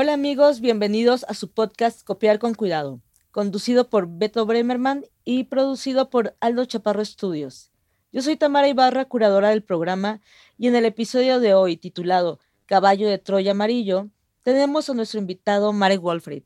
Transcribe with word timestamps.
Hola 0.00 0.12
amigos, 0.12 0.60
bienvenidos 0.60 1.26
a 1.26 1.34
su 1.34 1.50
podcast 1.50 2.04
Copiar 2.04 2.38
con 2.38 2.54
Cuidado, 2.54 3.00
conducido 3.32 3.90
por 3.90 4.06
Beto 4.08 4.46
Bremerman 4.46 5.04
y 5.24 5.42
producido 5.42 6.08
por 6.08 6.36
Aldo 6.38 6.64
Chaparro 6.66 7.04
Studios. 7.04 7.72
Yo 8.12 8.22
soy 8.22 8.36
Tamara 8.36 8.68
Ibarra, 8.68 9.06
curadora 9.06 9.48
del 9.48 9.64
programa, 9.64 10.20
y 10.56 10.68
en 10.68 10.76
el 10.76 10.84
episodio 10.84 11.40
de 11.40 11.54
hoy, 11.54 11.76
titulado 11.76 12.38
Caballo 12.66 13.08
de 13.08 13.18
Troya 13.18 13.50
Amarillo, 13.50 14.08
tenemos 14.44 14.88
a 14.88 14.94
nuestro 14.94 15.18
invitado 15.18 15.72
Marek 15.72 16.00
Wolfried. 16.00 16.44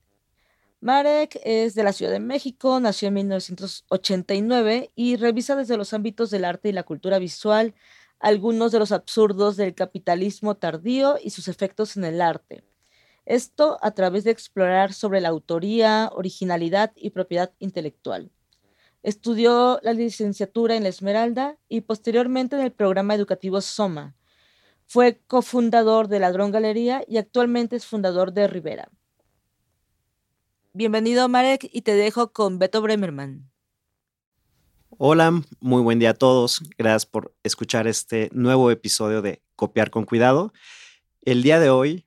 Marek 0.81 1.39
es 1.45 1.75
de 1.75 1.85
la 1.85 1.93
Ciudad 1.93 2.13
de 2.13 2.21
México, 2.21 2.81
nació 2.81 3.09
en 3.09 3.15
1989 3.15 4.93
y 4.95 5.17
revisa 5.17 5.57
desde 5.57 5.77
los 5.77 5.93
ámbitos 5.93 6.31
del 6.31 6.47
arte 6.47 6.71
y 6.71 6.73
la 6.73 6.85
cultura 6.85 7.19
visual 7.19 7.75
algunos 8.19 8.73
de 8.73 8.79
los 8.79 8.93
absurdos 8.93 9.59
del 9.59 9.75
capitalismo 9.75 10.55
tardío 10.55 11.19
y 11.23 11.29
sus 11.29 11.49
efectos 11.49 11.99
en 11.99 12.05
el 12.05 12.23
arte. 12.23 12.65
Esto 13.25 13.79
a 13.83 13.93
través 13.93 14.25
de 14.25 14.33
explorar 14.33 14.93
sobre 14.93 15.21
la 15.21 15.29
autoría, 15.29 16.11
originalidad 16.15 16.93
y 16.97 17.11
propiedad 17.11 17.53
intelectual. 17.61 18.33
Estudió 19.03 19.81
la 19.83 19.93
licenciatura 19.93 20.77
en 20.77 20.83
la 20.83 20.89
Esmeralda 20.89 21.59
y 21.69 21.83
posteriormente 21.83 22.57
en 22.57 22.63
el 22.63 22.73
programa 22.73 23.15
educativo 23.15 23.61
SOMA. 23.61 24.15
Fue 24.87 25.21
cofundador 25.27 26.09
de 26.09 26.21
Ladrón 26.21 26.51
Galería 26.51 27.05
y 27.09 27.17
actualmente 27.17 27.77
es 27.77 27.87
fundador 27.87 28.33
de 28.33 28.47
Rivera. 28.47 28.91
Bienvenido, 30.73 31.29
Marek, 31.29 31.69
y 31.73 31.83
te 31.83 31.95
dejo 31.95 32.33
con 32.33 32.59
Beto 32.59 32.81
Bremerman. 32.81 33.51
Hola, 34.99 35.43
muy 35.61 35.83
buen 35.83 35.99
día 35.99 36.11
a 36.11 36.15
todos. 36.15 36.61
Gracias 36.79 37.07
por 37.07 37.35
escuchar 37.43 37.87
este 37.87 38.31
nuevo 38.33 38.71
episodio 38.71 39.23
de 39.23 39.43
Copiar 39.57 39.91
con 39.91 40.05
Cuidado. 40.05 40.53
El 41.23 41.43
día 41.43 41.59
de 41.59 41.71
hoy 41.71 42.05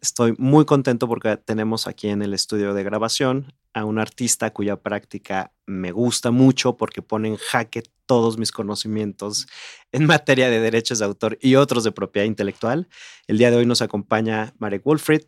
estoy 0.00 0.34
muy 0.38 0.64
contento 0.64 1.08
porque 1.08 1.36
tenemos 1.36 1.86
aquí 1.86 2.08
en 2.08 2.22
el 2.22 2.34
estudio 2.34 2.74
de 2.74 2.82
grabación 2.82 3.52
a 3.72 3.84
un 3.84 3.98
artista 3.98 4.50
cuya 4.52 4.76
práctica 4.76 5.52
me 5.66 5.92
gusta 5.92 6.30
mucho 6.30 6.76
porque 6.76 7.02
pone 7.02 7.28
en 7.28 7.36
jaque 7.36 7.82
todos 8.06 8.38
mis 8.38 8.50
conocimientos 8.50 9.46
en 9.92 10.06
materia 10.06 10.50
de 10.50 10.60
derechos 10.60 10.98
de 10.98 11.04
autor 11.04 11.38
y 11.40 11.54
otros 11.54 11.84
de 11.84 11.92
propiedad 11.92 12.26
intelectual. 12.26 12.88
El 13.28 13.38
día 13.38 13.50
de 13.50 13.58
hoy 13.58 13.66
nos 13.66 13.82
acompaña 13.82 14.52
Marek 14.58 14.82
Wolfried. 14.84 15.22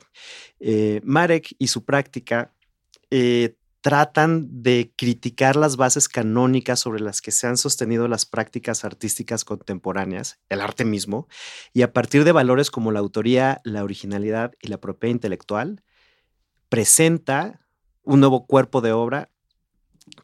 Eh, 0.59 1.01
Marek 1.05 1.55
y 1.59 1.69
su 1.69 1.85
práctica 1.85 2.53
eh, 3.11 3.55
tratan 3.83 4.63
de 4.63 4.95
criticar 4.97 5.57
las 5.57 5.77
bases 5.77 6.09
canónicas 6.09 6.79
sobre 6.79 7.01
las 7.01 7.21
que 7.21 7.33
se 7.33 7.49
han 7.49 7.57
sostenido 7.57 8.07
las 8.07 8.25
prácticas 8.27 8.85
artísticas 8.85 9.45
contemporáneas, 9.45 10.39
el 10.49 10.61
arte 10.61 10.85
mismo, 10.85 11.29
y 11.75 11.83
a 11.83 11.93
partir 11.93 12.23
de 12.25 12.31
valores 12.31 12.71
como 12.71 12.93
la 12.93 13.01
autoría, 13.01 13.61
la 13.65 13.83
originalidad 13.83 14.53
y 14.63 14.69
la 14.69 14.79
propiedad 14.79 15.13
intelectual, 15.13 15.83
presenta 16.69 17.61
un 18.05 18.21
nuevo 18.21 18.47
cuerpo 18.47 18.81
de 18.81 18.93
obra 18.93 19.31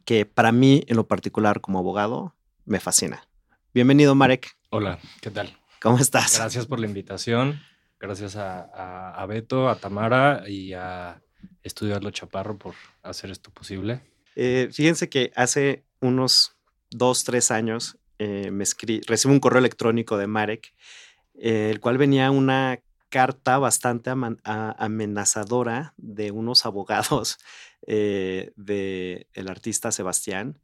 que 0.04 0.24
para 0.24 0.52
mí, 0.52 0.84
en 0.86 0.96
lo 0.96 1.08
particular 1.08 1.60
como 1.60 1.80
abogado, 1.80 2.36
me 2.64 2.78
fascina. 2.78 3.26
Bienvenido, 3.74 4.14
Marek. 4.14 4.56
Hola, 4.70 5.00
¿qué 5.20 5.32
tal? 5.32 5.58
¿Cómo 5.82 5.98
estás? 5.98 6.38
Gracias 6.38 6.66
por 6.66 6.78
la 6.78 6.86
invitación. 6.86 7.60
Gracias 7.98 8.36
a, 8.36 9.10
a 9.10 9.26
Beto, 9.26 9.68
a 9.68 9.76
Tamara 9.80 10.48
y 10.48 10.74
a 10.74 11.20
estudiarlo 11.62 12.10
Chaparro 12.10 12.56
por 12.56 12.74
hacer 13.10 13.30
esto 13.30 13.50
posible. 13.50 14.00
Eh, 14.36 14.68
fíjense 14.72 15.08
que 15.08 15.32
hace 15.34 15.84
unos 16.00 16.56
dos, 16.90 17.24
tres 17.24 17.50
años 17.50 17.98
eh, 18.18 18.50
me 18.50 18.64
recibo 19.06 19.32
un 19.32 19.40
correo 19.40 19.58
electrónico 19.58 20.16
de 20.16 20.26
Marek, 20.26 20.74
eh, 21.34 21.70
el 21.70 21.80
cual 21.80 21.98
venía 21.98 22.30
una 22.30 22.80
carta 23.08 23.58
bastante 23.58 24.10
amenazadora 24.44 25.94
de 25.96 26.30
unos 26.30 26.66
abogados 26.66 27.38
del 27.86 28.52
el 29.32 29.48
artista 29.48 29.90
Sebastián, 29.90 30.60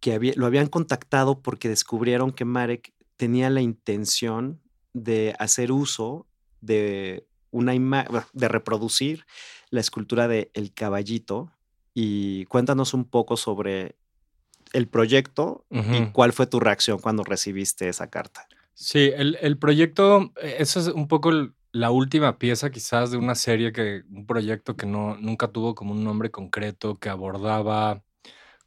que 0.00 0.32
lo 0.36 0.46
habían 0.46 0.68
contactado 0.68 1.40
porque 1.40 1.68
descubrieron 1.68 2.32
que 2.32 2.44
Marek 2.44 2.94
tenía 3.16 3.50
la 3.50 3.60
intención 3.60 4.60
de 4.94 5.34
hacer 5.38 5.72
uso 5.72 6.26
de 6.60 7.26
una 7.50 7.74
de 8.32 8.48
reproducir 8.48 9.24
la 9.70 9.80
escultura 9.80 10.28
de 10.28 10.50
El 10.54 10.72
Caballito 10.72 11.52
y 12.00 12.44
cuéntanos 12.44 12.94
un 12.94 13.06
poco 13.06 13.36
sobre 13.36 13.96
el 14.72 14.86
proyecto 14.86 15.64
y 15.68 16.06
cuál 16.12 16.32
fue 16.32 16.46
tu 16.46 16.60
reacción 16.60 17.00
cuando 17.00 17.24
recibiste 17.24 17.88
esa 17.88 18.08
carta. 18.08 18.46
Sí, 18.72 19.10
el, 19.16 19.58
proyecto, 19.58 20.32
eh, 20.40 20.58
eso 20.60 20.78
es 20.78 20.86
un 20.86 21.08
poco 21.08 21.32
la 21.72 21.90
última 21.90 22.38
pieza 22.38 22.70
quizás 22.70 23.10
de 23.10 23.16
una 23.16 23.34
serie 23.34 23.72
que, 23.72 24.04
un 24.12 24.26
proyecto 24.26 24.76
que 24.76 24.86
no, 24.86 25.16
nunca 25.16 25.48
tuvo 25.48 25.74
como 25.74 25.90
un 25.90 26.04
nombre 26.04 26.30
concreto, 26.30 26.94
que 27.00 27.08
abordaba 27.08 28.04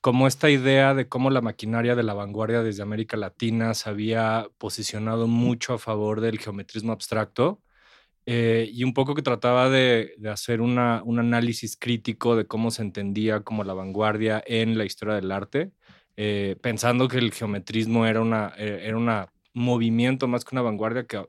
como 0.01 0.27
esta 0.27 0.49
idea 0.49 0.93
de 0.93 1.07
cómo 1.07 1.29
la 1.29 1.39
maquinaria 1.39 1.95
de 1.95 2.03
la 2.03 2.13
vanguardia 2.13 2.63
desde 2.63 2.83
América 2.83 3.15
Latina 3.15 3.73
se 3.75 3.89
había 3.89 4.49
posicionado 4.57 5.27
mucho 5.27 5.73
a 5.73 5.79
favor 5.79 6.19
del 6.19 6.37
geometrismo 6.37 6.91
abstracto 6.91 7.61
eh, 8.25 8.69
y 8.71 8.83
un 8.83 8.93
poco 8.93 9.15
que 9.15 9.23
trataba 9.23 9.69
de, 9.69 10.15
hacer 10.31 10.61
un 10.61 10.77
análisis 10.77 11.75
crítico 11.75 12.35
de 12.35 12.45
cómo 12.45 12.69
se 12.69 12.83
entendía 12.83 13.41
como 13.41 13.63
la 13.63 13.73
vanguardia 13.73 14.43
en 14.45 14.77
la 14.77 14.85
historia 14.85 15.15
del 15.15 15.31
arte, 15.31 15.71
eh, 16.17 16.55
pensando 16.61 17.07
que 17.07 17.17
el 17.17 17.31
geometrismo 17.33 18.05
era 18.05 18.21
un 18.21 18.33
eh, 18.33 18.81
era 18.83 18.97
una 18.97 19.31
movimiento 19.53 20.27
más 20.27 20.45
que 20.45 20.55
una 20.55 20.61
vanguardia 20.61 21.05
que 21.05 21.25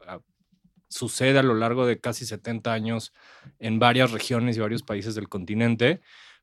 sucede 0.88 1.38
a 1.38 1.42
lo 1.42 1.54
largo 1.54 1.86
de 1.86 1.98
casi 1.98 2.26
70 2.26 2.72
años 2.72 3.12
en 3.58 3.78
varias 3.78 4.12
regiones 4.12 4.56
y 4.56 4.60
varios 4.60 4.82
países 4.82 5.14
del 5.14 5.28
continente, 5.28 6.00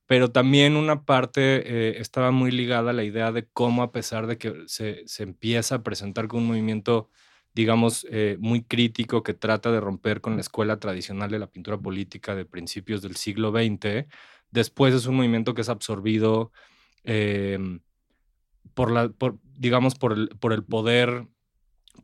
pero 0.07 0.31
también 0.31 0.75
una 0.75 1.05
parte 1.05 1.99
estaba 2.01 2.31
muy 2.31 2.51
ligada 2.51 2.89
a 2.89 2.93
la 2.93 3.03
idea 3.03 3.31
de 3.31 3.47
cómo 3.53 3.83
a 3.83 3.91
pesar 3.91 4.27
de 4.27 4.37
que 4.37 4.63
se, 4.67 5.03
se 5.05 5.23
empieza 5.23 5.75
a 5.75 5.83
presentar 5.83 6.27
como 6.27 6.41
un 6.41 6.47
movimiento 6.49 7.09
digamos, 7.53 8.05
eh, 8.09 8.37
muy 8.39 8.63
crítico 8.63 9.23
que 9.23 9.33
trata 9.33 9.71
de 9.71 9.79
romper 9.81 10.21
con 10.21 10.35
la 10.35 10.41
escuela 10.41 10.79
tradicional 10.79 11.31
de 11.31 11.39
la 11.39 11.47
pintura 11.47 11.77
política 11.77 12.35
de 12.35 12.45
principios 12.45 13.01
del 13.01 13.15
siglo 13.15 13.51
XX. 13.51 14.07
Después 14.51 14.93
es 14.93 15.05
un 15.05 15.15
movimiento 15.15 15.53
que 15.53 15.61
es 15.61 15.69
absorbido 15.69 16.51
em, 17.03 17.81
por 18.73 18.91
la, 18.91 19.11
digamos, 19.57 19.95
por 19.95 20.13
el, 20.13 20.29
por 20.39 20.53
el 20.53 20.63
poder 20.63 21.27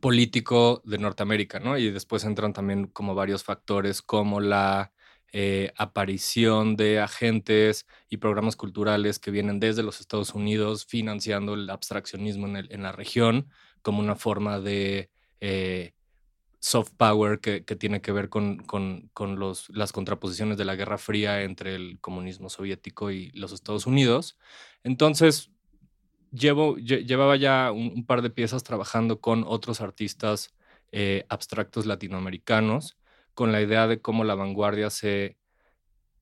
político 0.00 0.82
de 0.84 0.98
Norteamérica, 0.98 1.60
¿no? 1.60 1.78
Y 1.78 1.90
después 1.90 2.24
entran 2.24 2.52
también 2.52 2.86
como 2.86 3.14
varios 3.14 3.44
factores 3.44 4.02
como 4.02 4.40
la 4.40 4.92
eh, 5.32 5.72
aparición 5.76 6.76
de 6.76 7.00
agentes 7.00 7.86
y 8.08 8.18
programas 8.18 8.56
culturales 8.56 9.18
que 9.18 9.30
vienen 9.30 9.60
desde 9.60 9.82
los 9.82 10.00
Estados 10.00 10.34
Unidos 10.34 10.86
financiando 10.86 11.54
el 11.54 11.68
abstraccionismo 11.70 12.46
en 12.46 12.82
la 12.82 12.92
región 12.92 13.48
como 13.82 14.00
una 14.00 14.16
forma 14.16 14.60
de 14.60 15.10
eh, 15.40 15.92
soft 16.58 16.92
power 16.96 17.38
que, 17.38 17.60
tiene 17.62 18.00
que 18.00 18.12
ver 18.12 18.28
con, 18.28 18.58
con, 18.58 19.38
los, 19.38 19.68
las 19.70 19.92
contraposiciones 19.92 20.58
de 20.58 20.64
la 20.64 20.74
Guerra 20.74 20.98
Fría 20.98 21.42
entre 21.42 21.74
el 21.74 22.00
comunismo 22.00 22.48
soviético 22.48 23.10
y 23.10 23.30
los 23.32 23.52
Estados 23.52 23.86
Unidos. 23.86 24.36
Entonces, 24.82 25.52
llevo, 26.32 26.76
llevaba 26.76 27.36
ya 27.36 27.70
un, 27.72 28.04
par 28.04 28.22
de 28.22 28.30
piezas 28.30 28.64
trabajando 28.64 29.20
con 29.20 29.44
otros 29.46 29.80
artistas 29.80 30.54
eh, 30.92 31.24
abstractos 31.28 31.86
latinoamericanos, 31.86 32.98
con 33.34 33.52
la 33.52 33.60
idea 33.60 33.86
de 33.86 34.00
cómo 34.00 34.24
la 34.24 34.34
vanguardia 34.34 34.90
se 34.90 35.36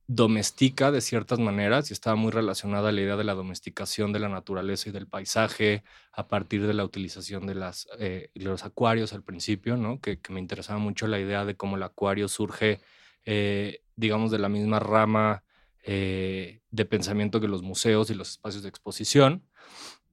domestica 0.07 0.91
de 0.91 1.01
ciertas 1.01 1.39
maneras 1.39 1.91
y 1.91 1.95
estaba 1.95 2.17
muy 2.17 2.31
relacionada 2.31 2.91
a 2.91 2.93
la 2.93 3.01
idea 3.01 3.17
de 3.17 3.25
la 3.25 3.35
domesticación 3.35 4.13
de 4.13 4.19
la 4.19 4.29
naturaleza 4.29 4.89
y 4.89 4.93
del 4.93 5.07
paisaje 5.07 5.83
a 6.13 6.29
partir 6.29 6.67
de 6.67 6.75
la 6.75 6.85
utilización 6.85 7.47
de 7.47 7.73
eh, 7.99 8.31
los 8.35 8.65
acuarios 8.65 9.15
al 9.15 9.23
principio, 9.23 9.77
¿no? 9.77 10.01
Que, 10.01 10.19
me 10.29 10.41
interesaba 10.41 10.79
mucho 10.79 11.07
la 11.07 11.19
idea 11.19 11.45
de 11.45 11.57
cómo 11.57 11.77
el 11.77 11.83
acuario 11.83 12.29
surge, 12.29 12.81
eh, 13.25 13.81
digamos, 13.97 14.31
de 14.31 14.39
la 14.39 14.51
misma 14.51 14.79
rama 14.79 15.43
eh, 15.83 16.61
de 16.71 16.85
pensamiento 16.85 17.41
que 17.41 17.49
los 17.49 17.63
museos 17.63 18.11
y 18.11 18.15
los 18.15 18.31
espacios 18.31 18.63
de 18.63 18.69
exposición. 18.69 19.43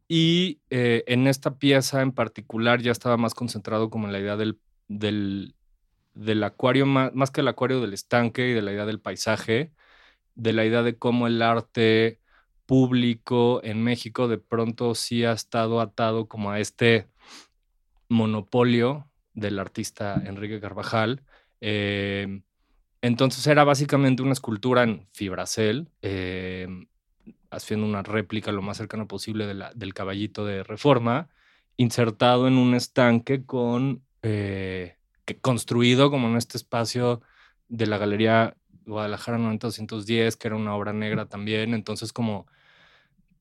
Y 0.07 0.59
en 0.69 1.25
esta 1.27 1.57
pieza 1.57 2.01
en 2.01 2.11
particular 2.11 2.81
ya 2.81 2.91
estaba 2.91 3.15
más 3.15 3.33
concentrado 3.33 3.89
como 3.89 4.07
en 4.07 4.11
la 4.11 4.19
idea 4.19 4.35
del, 4.35 4.59
del, 4.89 6.43
acuario, 6.43 6.85
más, 6.85 7.31
que 7.31 7.39
el 7.39 7.47
acuario 7.47 7.79
del 7.79 7.93
estanque 7.93 8.49
y 8.49 8.53
de 8.53 8.61
la 8.61 8.73
idea 8.73 8.85
del 8.85 8.99
paisaje, 8.99 9.71
de 10.41 10.53
la 10.53 10.65
idea 10.65 10.81
de 10.81 10.97
cómo 10.97 11.27
el 11.27 11.41
arte 11.43 12.19
público 12.65 13.61
en 13.63 13.83
México 13.83 14.27
de 14.27 14.39
pronto 14.39 14.95
sí 14.95 15.23
ha 15.23 15.33
estado 15.33 15.81
atado 15.81 16.27
como 16.27 16.49
a 16.49 16.59
este 16.59 17.07
monopolio 18.09 19.07
del 19.35 19.59
artista 19.59 20.19
Enrique 20.25 20.59
Carvajal. 20.59 21.21
Em, 21.59 22.41
entonces 23.03 23.45
era 23.45 23.63
básicamente 23.63 24.23
una 24.23 24.33
escultura 24.33 24.81
en 24.81 25.07
fibracel, 25.11 25.89
em, 26.01 26.87
haciendo 27.51 27.85
una 27.85 28.01
réplica 28.01 28.51
lo 28.51 28.63
más 28.63 28.77
cercano 28.77 29.07
posible 29.07 29.45
del 29.45 29.93
caballito 29.93 30.43
de 30.43 30.63
reforma, 30.63 31.29
insertado 31.77 32.47
en 32.47 32.57
un 32.57 32.73
estanque 32.73 33.45
con, 33.45 34.03
eh, 34.23 34.97
construido 35.41 36.09
como 36.09 36.29
en 36.29 36.37
este 36.37 36.57
espacio 36.57 37.21
de 37.69 37.85
la 37.85 37.97
Galería 37.99 38.55
Guadalajara 38.85 39.37
90-210, 39.37 40.37
que 40.37 40.47
era 40.47 40.55
una 40.55 40.75
obra 40.75 40.93
negra 40.93 41.27
también. 41.27 41.73
Entonces, 41.73 42.13
como 42.13 42.47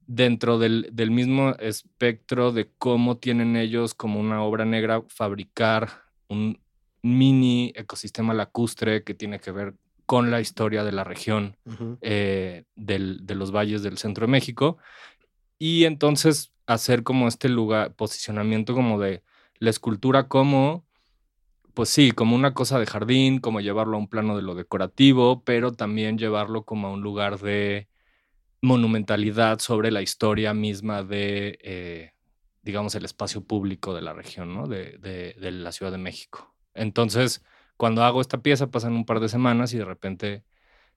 dentro 0.06 0.58
del, 0.58 0.88
del, 0.92 1.10
mismo 1.10 1.54
espectro 1.60 2.52
de 2.52 2.70
cómo 2.78 3.18
tienen 3.18 3.56
ellos 3.56 3.94
como 3.94 4.18
una 4.18 4.42
obra 4.42 4.64
negra 4.64 5.02
fabricar 5.08 5.88
un 6.28 6.58
mini 7.02 7.72
ecosistema 7.76 8.34
lacustre 8.34 9.04
que 9.04 9.14
tiene 9.14 9.38
que 9.38 9.52
ver 9.52 9.74
con 10.06 10.32
la 10.32 10.40
historia 10.40 10.82
de 10.82 10.90
la 10.90 11.04
región 11.04 11.56
eh, 12.00 12.64
del, 12.74 13.24
de 13.24 13.34
los 13.36 13.52
valles 13.52 13.84
del 13.84 13.96
centro 13.96 14.26
de 14.26 14.32
México. 14.32 14.78
Y 15.56 15.84
entonces 15.84 16.52
hacer 16.66 17.04
como 17.04 17.28
este 17.28 17.48
lugar, 17.48 17.94
posicionamiento 17.94 18.74
como 18.74 18.98
de 18.98 19.22
la 19.60 19.70
escultura 19.70 20.26
como, 20.26 20.84
pues 21.74 21.88
sí, 21.90 22.12
como 22.12 22.36
una 22.36 22.54
cosa 22.54 22.78
de 22.78 22.86
jardín, 22.86 23.38
como 23.40 23.60
llevarlo 23.60 23.96
a 23.96 24.00
un 24.00 24.08
plano 24.08 24.36
de 24.36 24.42
lo 24.42 24.54
decorativo, 24.54 25.42
pero 25.44 25.72
también 25.72 26.18
llevarlo 26.18 26.64
como 26.64 26.88
a 26.88 26.92
un 26.92 27.02
lugar 27.02 27.38
de 27.40 27.88
monumentalidad 28.62 29.58
sobre 29.60 29.90
la 29.90 30.02
historia 30.02 30.54
misma 30.54 31.02
de, 31.02 31.58
eh, 31.62 32.12
digamos, 32.62 32.94
el 32.94 33.04
espacio 33.04 33.44
público 33.44 33.94
de 33.94 34.02
la 34.02 34.12
región, 34.12 34.54
¿no? 34.54 34.66
De, 34.66 34.98
de, 34.98 35.50
la 35.50 35.72
Ciudad 35.72 35.92
de 35.92 35.98
México. 35.98 36.54
Entonces, 36.74 37.44
cuando 37.76 38.04
hago 38.04 38.20
esta 38.20 38.42
pieza 38.42 38.70
pasan 38.70 38.92
un 38.94 39.06
par 39.06 39.20
de 39.20 39.28
semanas 39.28 39.72
y 39.72 39.78
de 39.78 39.84
repente 39.84 40.44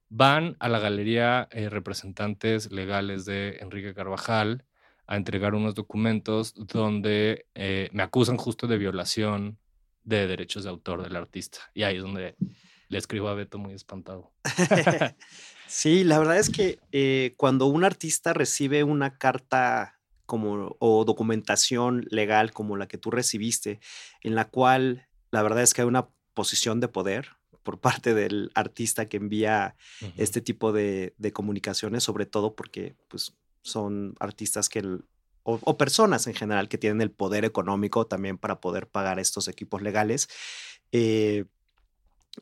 van 0.09 0.57
a 0.59 0.69
la 0.69 0.79
galería 0.79 1.47
eh, 1.51 1.69
representantes 1.69 2.71
legales 2.71 3.25
de 3.25 3.57
Enrique 3.61 3.93
Carvajal 3.93 4.65
a 5.07 5.17
entregar 5.17 5.55
unos 5.55 5.75
documentos 5.75 6.53
donde 6.55 7.47
eh, 7.55 7.89
me 7.93 8.03
acusan 8.03 8.37
justo 8.37 8.67
de 8.67 8.77
violación 8.77 9.59
de 10.03 10.27
derechos 10.27 10.63
de 10.63 10.69
autor 10.69 11.03
del 11.03 11.15
artista. 11.15 11.59
Y 11.73 11.83
ahí 11.83 11.97
es 11.97 12.01
donde 12.01 12.35
le 12.89 12.97
escribo 12.97 13.27
a 13.27 13.33
Beto 13.33 13.57
muy 13.57 13.73
espantado. 13.73 14.31
Sí, 15.75 16.03
la 16.03 16.19
verdad 16.19 16.37
es 16.37 16.51
que 16.51 16.77
eh, 16.91 17.33
cuando 17.35 17.65
un 17.65 17.83
artista 17.83 18.31
recibe 18.31 18.83
una 18.83 19.17
carta 19.17 19.99
como 20.27 20.75
o 20.77 21.03
documentación 21.03 22.05
legal 22.11 22.53
como 22.53 22.77
la 22.77 22.87
que 22.87 22.99
tú 22.99 23.09
recibiste, 23.09 23.79
en 24.21 24.35
la 24.35 24.49
cual 24.49 25.07
la 25.31 25.41
verdad 25.41 25.63
es 25.63 25.73
que 25.73 25.81
hay 25.81 25.87
una 25.87 26.09
posición 26.35 26.79
de 26.79 26.89
poder 26.89 27.29
por 27.63 27.79
parte 27.79 28.13
del 28.13 28.51
artista 28.53 29.09
que 29.09 29.17
envía 29.17 29.75
este 30.15 30.41
tipo 30.41 30.73
de, 30.73 31.15
comunicaciones, 31.33 32.03
sobre 32.03 32.27
todo 32.27 32.55
porque 32.55 32.95
pues, 33.07 33.33
son 33.63 34.13
artistas 34.19 34.69
que 34.69 34.99
o, 35.43 35.77
personas 35.77 36.27
en 36.27 36.33
general 36.33 36.69
que 36.69 36.77
tienen 36.77 37.01
el 37.01 37.11
poder 37.11 37.45
económico 37.45 38.07
también 38.07 38.37
para 38.37 38.59
poder 38.59 38.87
pagar 38.87 39.19
estos 39.19 39.47
equipos 39.47 39.81
legales. 39.81 40.29
Eh, 40.91 41.45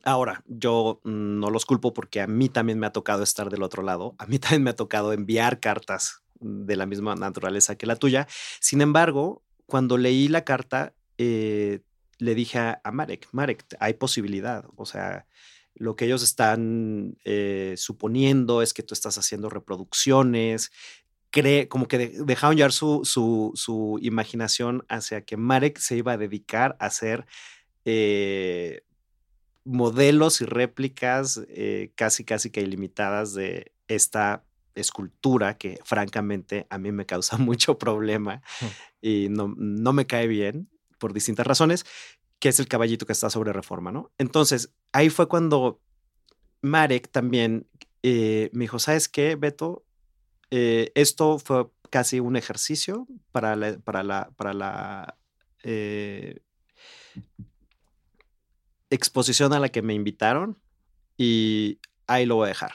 Ahora, 0.04 0.42
yo 0.46 1.00
no 1.04 1.50
los 1.50 1.66
culpo 1.66 1.92
porque 1.92 2.20
a 2.20 2.26
mí 2.26 2.48
también 2.48 2.78
me 2.78 2.86
ha 2.86 2.92
tocado 2.92 3.22
estar 3.22 3.50
del 3.50 3.62
otro 3.62 3.82
lado. 3.82 4.14
A 4.18 4.26
mí 4.26 4.38
también 4.38 4.62
me 4.62 4.70
ha 4.70 4.76
tocado 4.76 5.12
enviar 5.12 5.60
cartas 5.60 6.22
de 6.40 6.76
la 6.76 6.86
misma 6.86 7.14
naturaleza 7.14 7.76
que 7.76 7.86
la 7.86 7.96
tuya. 7.96 8.26
Sin 8.60 8.80
embargo, 8.80 9.42
cuando 9.66 9.98
leí 9.98 10.28
la 10.28 10.44
carta, 10.44 10.94
eh, 11.18 11.80
le 12.18 12.34
dije 12.34 12.58
a, 12.58 12.80
Marek, 12.90 13.28
Marek, 13.32 13.64
hay 13.80 13.94
posibilidad. 13.94 14.64
O 14.76 14.86
sea, 14.86 15.26
lo 15.74 15.94
que 15.94 16.06
ellos 16.06 16.22
están 16.22 17.18
eh, 17.24 17.74
suponiendo 17.76 18.62
es 18.62 18.72
que 18.74 18.82
tú 18.82 18.94
estás 18.94 19.18
haciendo 19.18 19.50
reproducciones, 19.50 20.72
cree, 21.32 21.66
como 21.66 21.88
que 21.88 21.98
dejaron 21.98 22.56
llevar 22.56 22.72
su, 22.72 23.00
su, 23.04 23.50
su, 23.56 23.98
imaginación 24.02 24.84
hacia 24.88 25.24
que 25.24 25.36
Marek 25.36 25.78
se 25.78 25.96
iba 25.96 26.12
a 26.12 26.18
dedicar 26.18 26.76
a 26.78 26.86
hacer 26.86 27.26
eh, 27.84 28.82
modelos 29.64 30.40
y 30.40 30.44
réplicas 30.44 31.40
eh, 31.48 31.90
casi, 31.96 32.24
casi 32.24 32.50
que 32.50 32.60
ilimitadas 32.60 33.34
de 33.34 33.72
esta 33.88 34.44
escultura 34.74 35.56
que 35.58 35.78
francamente 35.84 36.66
a 36.70 36.78
mí 36.78 36.92
me 36.92 37.06
causa 37.06 37.36
mucho 37.38 37.78
problema 37.78 38.42
y 39.00 39.28
no, 39.30 39.54
no 39.56 39.92
me 39.92 40.06
cae 40.06 40.26
bien 40.28 40.68
por 40.98 41.12
distintas 41.12 41.46
razones, 41.46 41.84
que 42.38 42.50
es 42.50 42.60
el 42.60 42.68
caballito 42.68 43.06
que 43.06 43.12
está 43.12 43.30
sobre 43.30 43.52
reforma, 43.52 43.90
¿no? 43.90 44.12
Entonces, 44.18 44.74
ahí 44.92 45.08
fue 45.08 45.28
cuando 45.28 45.80
Marek 46.60 47.10
también 47.10 47.66
eh, 48.02 48.50
me 48.52 48.64
dijo, 48.64 48.78
¿sabes 48.78 49.08
qué, 49.08 49.34
Beto? 49.36 49.84
Eh, 50.54 50.92
esto 50.94 51.38
fue 51.38 51.70
casi 51.88 52.20
un 52.20 52.36
ejercicio 52.36 53.06
para 53.32 53.56
la, 53.56 53.78
para 53.78 54.02
la, 54.02 54.30
para 54.36 54.52
la 54.52 55.16
exposición 58.90 59.54
a 59.54 59.60
la 59.60 59.70
que 59.70 59.80
me 59.80 59.94
invitaron 59.94 60.58
y 61.16 61.78
ahí 62.06 62.26
lo 62.26 62.36
voy 62.36 62.46
a 62.46 62.48
dejar. 62.48 62.72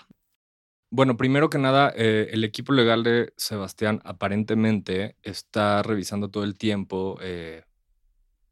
Bueno, 0.90 1.18
primero 1.18 1.52
que 1.52 1.60
nada, 1.60 1.94
eh, 1.96 2.30
el 2.32 2.44
equipo 2.44 2.74
legal 2.74 3.04
de 3.04 3.34
Sebastián 3.38 4.02
aparentemente 4.06 5.18
está 5.22 5.84
revisando 5.84 6.30
todo 6.30 6.46
el 6.46 6.58
tiempo 6.58 7.20
eh, 7.22 7.64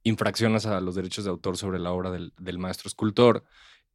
infracciones 0.03 0.67
a 0.67 0.81
los 0.81 0.93
derechos 0.93 1.23
de 1.23 1.31
autor 1.31 1.57
sobre 1.57 1.79
la 1.79 1.91
obra 1.91 2.11
del, 2.11 2.59
maestro 2.59 2.89
escultor. 2.89 3.43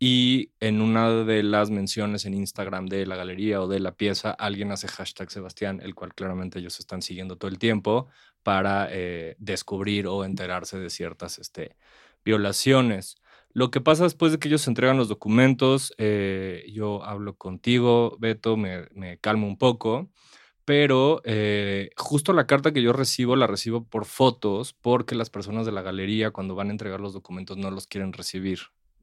Y 0.03 0.53
en 0.61 0.81
una 0.81 1.11
de 1.11 1.43
las 1.43 1.69
menciones 1.69 2.25
en 2.25 2.33
Instagram 2.33 2.87
de 2.87 3.05
la 3.05 3.17
galería 3.17 3.61
o 3.61 3.69
de 3.69 3.81
la 3.81 3.93
pieza, 3.93 4.31
alguien 4.31 4.73
hace 4.73 4.89
hashtag 4.89 5.31
Sebastián, 5.31 5.81
el 5.83 5.95
cual 5.95 6.15
claramente 6.15 6.59
ellos 6.59 6.81
están 6.81 7.03
siguiendo 7.03 7.37
todo 7.37 7.51
el 7.51 7.59
tiempo 7.59 8.09
para 8.43 8.89
eh, 8.91 9.37
descubrir 9.39 10.07
o 10.07 10.25
enterarse 10.25 10.79
de 10.79 10.89
ciertas 10.89 11.39
este, 11.39 11.77
violaciones. 12.25 13.17
Lo 13.53 13.71
que 13.71 13.83
pasa 13.83 14.05
después 14.05 14.33
de 14.33 14.39
que 14.39 14.49
ellos 14.49 14.67
entregan 14.69 14.97
los 14.97 15.11
documentos, 15.11 15.93
eh, 15.99 16.65
yo 16.73 17.05
hablo 17.05 17.37
contigo, 17.37 18.17
Beto, 18.19 18.57
me, 18.57 19.19
calmo 19.21 19.47
un 19.47 19.59
poco, 19.59 20.09
pero 20.65 21.21
eh, 21.25 21.91
justo 21.99 22.33
la 22.33 22.47
carta 22.47 22.73
que 22.73 22.81
yo 22.81 22.95
recibo 22.95 23.37
la 23.37 23.47
recibo 23.47 23.85
por 23.85 24.07
fotos 24.07 24.73
porque 24.73 25.15
las 25.15 25.29
personas 25.29 25.67
de 25.67 25.73
la 25.73 25.83
galería 25.83 26.31
cuando 26.31 26.55
van 26.55 26.69
a 26.69 26.73
entregar 26.73 27.01
los 27.01 27.13
documentos 27.13 27.59
no 27.59 27.71
los 27.71 27.87
quieren 27.87 28.15
recibir. 28.15 28.61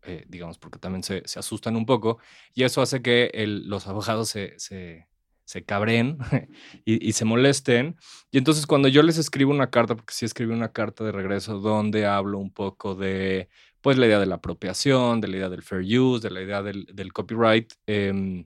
Eh, 0.08 0.26
digamos, 0.30 0.58
porque 0.58 0.80
también 0.80 1.04
se, 1.04 1.22
asustan 1.38 1.76
un 1.76 1.86
poco 1.86 2.20
y 2.54 2.64
eso 2.64 2.82
hace 2.82 3.02
que 3.02 3.30
los 3.46 3.88
abogados 3.88 4.30
se, 4.30 4.54
se, 4.58 5.06
se 5.44 5.66
cabren 5.66 6.18
y, 6.86 7.12
se 7.12 7.26
molesten. 7.26 7.98
Y 8.32 8.38
entonces 8.38 8.66
cuando 8.66 8.88
yo 8.88 9.04
les 9.04 9.18
escribo 9.18 9.52
una 9.52 9.70
carta, 9.70 9.96
porque 9.96 10.14
sí 10.14 10.26
escribí 10.26 10.54
una 10.54 10.72
carta 10.72 11.04
de 11.04 11.12
regreso 11.12 11.60
donde 11.60 12.06
hablo 12.06 12.40
un 12.40 12.52
poco 12.52 12.96
de 12.96 13.50
pues 13.82 13.98
la 13.98 14.08
idea 14.08 14.20
de 14.20 14.26
la 14.28 14.36
apropiación, 14.36 15.20
de 15.20 15.28
la 15.28 15.38
idea 15.38 15.50
del 15.50 15.62
fair 15.62 15.82
use, 15.82 16.28
de 16.28 16.34
la 16.34 16.42
idea 16.42 16.64
del, 16.64 17.14
copyright, 17.14 17.74
em, 17.86 18.46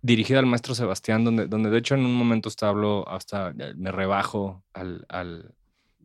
dirigida 0.00 0.38
al 0.38 0.46
maestro 0.46 0.74
Sebastián, 0.74 1.24
donde, 1.24 1.46
donde 1.46 1.70
de 1.70 1.78
hecho 1.78 1.94
en 1.94 2.04
un 2.04 2.14
momento 2.14 2.48
hasta 2.48 2.68
hablo, 2.68 3.08
hasta 3.08 3.52
me 3.76 3.92
rebajo 3.92 4.64
al, 4.74 5.06
al, 5.08 5.54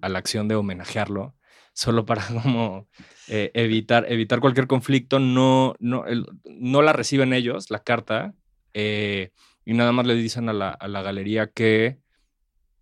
a 0.01 0.09
la 0.09 0.19
acción 0.19 0.47
de 0.47 0.55
homenajearlo, 0.55 1.35
solo 1.77 2.07
para 2.07 2.25
como 2.43 2.87
eh, 3.27 3.51
evitar, 3.53 4.11
evitar 4.11 4.39
cualquier 4.39 4.65
conflicto, 4.65 5.19
no, 5.19 5.75
no, 5.79 6.03
no 6.45 6.81
la 6.81 6.91
reciben 6.91 7.33
ellos, 7.33 7.69
la 7.69 7.83
carta, 7.83 8.33
eh, 8.73 9.31
y 9.63 9.73
nada 9.73 9.91
más 9.91 10.07
le 10.07 10.15
dicen 10.15 10.49
a 10.49 10.53
la, 10.53 10.69
a 10.71 10.87
la 10.87 11.03
galería 11.03 11.51
que 11.51 11.99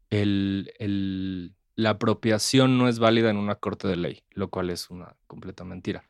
el, 0.09 0.71
el, 0.79 1.55
la 1.75 1.91
apropiación 1.91 2.77
no 2.77 2.87
es 2.87 2.99
válida 2.99 3.29
en 3.29 3.37
una 3.37 3.55
corte 3.55 3.89
de 3.89 3.97
ley, 3.97 4.23
lo 4.31 4.49
cual 4.49 4.69
es 4.69 4.89
una 4.89 5.17
completa 5.27 5.65
mentira. 5.65 6.07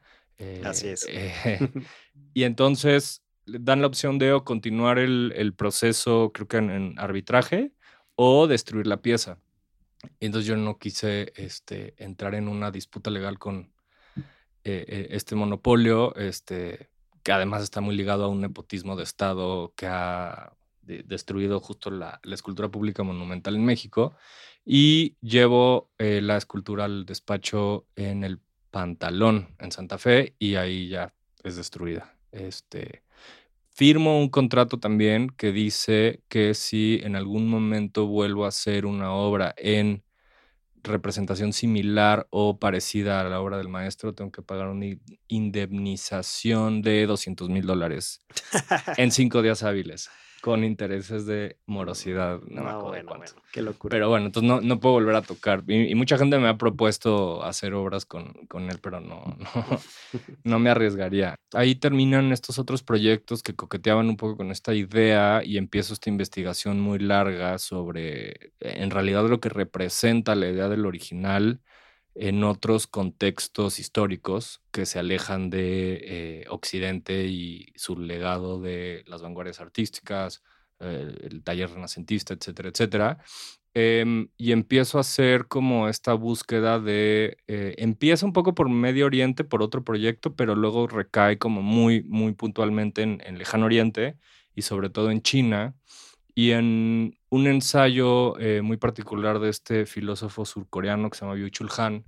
Así 0.64 0.90
es. 0.90 1.08
Eh, 1.10 1.60
y 2.36 2.44
entonces 2.44 3.24
dan 3.48 3.82
la 3.82 3.88
opción 3.88 4.20
de 4.20 4.34
o 4.34 4.44
continuar 4.44 5.00
el, 5.00 5.54
proceso, 5.58 6.32
creo 6.34 6.48
que 6.48 6.58
en, 6.58 7.00
arbitraje, 7.00 7.72
o 8.14 8.46
destruir 8.46 8.86
la 8.86 9.02
pieza. 9.02 9.40
Entonces 10.20 10.48
yo 10.48 10.58
no 10.58 10.78
quise 10.78 11.34
este, 11.36 11.96
entrar 12.04 12.36
en 12.36 12.48
una 12.48 12.72
disputa 12.72 13.10
legal 13.10 13.40
con 13.40 13.72
eh, 14.64 14.86
eh, 14.88 15.08
este 15.12 15.36
monopolio, 15.36 16.16
este, 16.16 16.90
que 17.24 17.32
además 17.32 17.64
está 17.64 17.82
muy 17.82 17.96
ligado 17.96 18.24
a 18.26 18.28
un 18.28 18.42
nepotismo 18.42 18.96
de 18.96 19.04
Estado 19.04 19.74
que 19.76 19.88
ha 19.88 20.54
destruido 20.82 21.60
justo 21.60 21.90
la, 21.90 22.20
la, 22.24 22.36
escultura 22.36 22.70
pública 22.70 23.02
monumental 23.02 23.56
en 23.56 23.66
México 23.66 24.16
y 24.64 25.16
llevo 25.22 25.90
eh, 25.98 26.22
la 26.22 26.38
escultura 26.38 26.86
al 26.86 27.06
despacho 27.06 27.88
en 27.96 28.24
el 28.24 28.40
pantalón 28.72 29.56
en 29.60 29.72
Santa 29.72 29.98
Fe 29.98 30.36
y 30.38 30.56
ahí 30.56 30.90
ya 30.90 31.14
es 31.44 31.56
destruida. 31.56 32.16
Este, 32.32 33.05
firmo 33.76 34.20
un 34.20 34.30
contrato 34.30 34.80
también 34.80 35.28
que 35.30 35.52
dice 35.52 36.24
que 36.30 36.54
si 36.54 37.02
en 37.04 37.18
algún 37.18 37.50
momento 37.50 38.08
vuelvo 38.08 38.46
a 38.46 38.48
hacer 38.48 38.86
una 38.86 39.12
obra 39.12 39.54
en 39.58 40.04
representación 40.82 41.52
similar 41.52 42.26
o 42.30 42.58
parecida 42.58 43.20
a 43.20 43.26
la 43.26 43.42
obra 43.42 43.58
del 43.58 43.68
maestro, 43.68 44.14
tengo 44.14 44.32
que 44.32 44.42
pagar 44.42 44.70
una 44.70 44.86
indemnización 45.28 46.82
de 46.82 47.06
200 47.06 47.50
mil 47.50 47.66
dólares 47.66 48.22
en 48.98 49.12
cinco 49.12 49.42
días 49.42 49.62
hábiles. 49.62 50.10
Con 50.46 50.64
intereses 50.64 51.26
de 51.26 51.58
morosidad. 51.66 52.40
No, 52.44 52.62
me 52.62 52.70
acuerdo 52.70 52.90
bueno, 52.90 53.08
cuánto. 53.08 53.34
bueno, 53.34 53.48
qué 53.52 53.64
locura. 53.64 53.92
Pero 53.92 54.10
bueno, 54.10 54.28
entonces 54.28 54.48
no, 54.48 54.62
no 54.62 54.80
puedo 54.80 54.94
volver 54.94 55.16
a 55.16 55.24
tocar. 55.24 55.64
Y, 55.66 55.92
y 55.92 55.96
mucha 55.96 56.20
gente 56.20 56.38
me 56.38 56.48
ha 56.48 56.56
propuesto 56.56 57.44
hacer 57.44 57.74
obras 57.74 58.06
con, 58.06 58.32
con 58.48 58.70
él, 58.70 58.78
pero 58.80 59.02
no, 59.02 59.24
no, 59.40 59.82
no 60.44 60.60
me 60.60 60.70
arriesgaría. 60.70 61.36
Ahí 61.52 61.74
terminan 61.74 62.32
estos 62.32 62.60
otros 62.60 62.84
proyectos 62.84 63.42
que 63.42 63.56
coqueteaban 63.56 64.08
un 64.08 64.18
poco 64.18 64.38
con 64.38 64.52
esta 64.52 64.76
idea 64.76 65.42
y 65.44 65.58
empiezo 65.58 65.94
esta 65.96 66.12
investigación 66.12 66.80
muy 66.80 67.00
larga 67.00 67.58
sobre 67.58 68.52
en 68.60 68.92
realidad 68.92 69.28
lo 69.28 69.40
que 69.40 69.50
representa 69.50 70.36
la 70.36 70.48
idea 70.48 70.70
del 70.70 70.86
original 70.86 71.60
en 72.16 72.44
otros 72.46 72.88
contextos 72.88 73.80
históricos 73.80 74.62
que 74.72 74.86
se 74.86 75.00
alejan 75.00 75.50
de 75.50 76.00
eh, 76.02 76.46
Occidente 76.50 77.26
y 77.26 77.74
su 77.76 78.00
legado 78.00 78.62
de 78.62 79.04
las 79.08 79.22
vanguardias 79.22 79.60
artísticas, 79.60 80.42
eh, 80.80 81.14
el 81.24 81.44
taller 81.44 81.70
renacentista, 81.70 82.34
etcétera, 82.34 82.70
etcétera. 82.70 83.18
Em, 83.74 84.30
y 84.38 84.54
empiezo 84.54 84.98
a 84.98 85.02
hacer 85.02 85.48
como 85.48 85.90
esta 85.90 86.14
búsqueda 86.14 86.80
de, 86.80 87.38
eh, 87.48 87.76
empieza 87.78 88.26
un 88.26 88.32
poco 88.32 88.56
por 88.56 88.70
Medio 88.70 89.06
Oriente, 89.06 89.44
por 89.44 89.62
otro 89.62 89.84
proyecto, 89.84 90.34
pero 90.36 90.56
luego 90.56 90.88
recae 90.88 91.38
como 91.38 91.62
muy, 91.62 92.02
muy 92.04 92.34
puntualmente 92.34 93.02
en, 93.02 93.22
en 93.26 93.38
Lejano 93.38 93.66
Oriente 93.66 94.18
y 94.56 94.62
sobre 94.62 94.90
todo 94.90 95.12
en 95.12 95.22
China. 95.22 95.76
Y 96.34 96.52
en 96.52 97.18
un 97.36 97.48
ensayo 97.48 98.40
eh, 98.40 98.62
muy 98.62 98.78
particular 98.78 99.40
de 99.40 99.50
este 99.50 99.86
filósofo 99.86 100.46
surcoreano 100.46 101.10
que 101.10 101.18
se 101.18 101.26
llama 101.26 101.38
Byung-Chul 101.38 101.70
Han, 101.78 102.06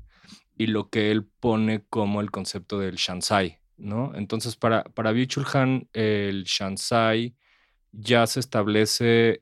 y 0.56 0.68
lo 0.68 0.90
que 0.90 1.12
él 1.12 1.26
pone 1.26 1.84
como 1.90 2.22
el 2.22 2.32
concepto 2.32 2.80
del 2.80 2.96
Shansai, 2.96 3.60
¿no? 3.76 4.14
Entonces, 4.16 4.56
para, 4.56 4.86
para 4.86 5.12
Byung-Chul 5.12 5.46
Han, 5.54 5.90
el 5.92 6.46
Shansai 6.46 7.36
ya 7.92 8.26
se 8.26 8.40
establece 8.40 9.42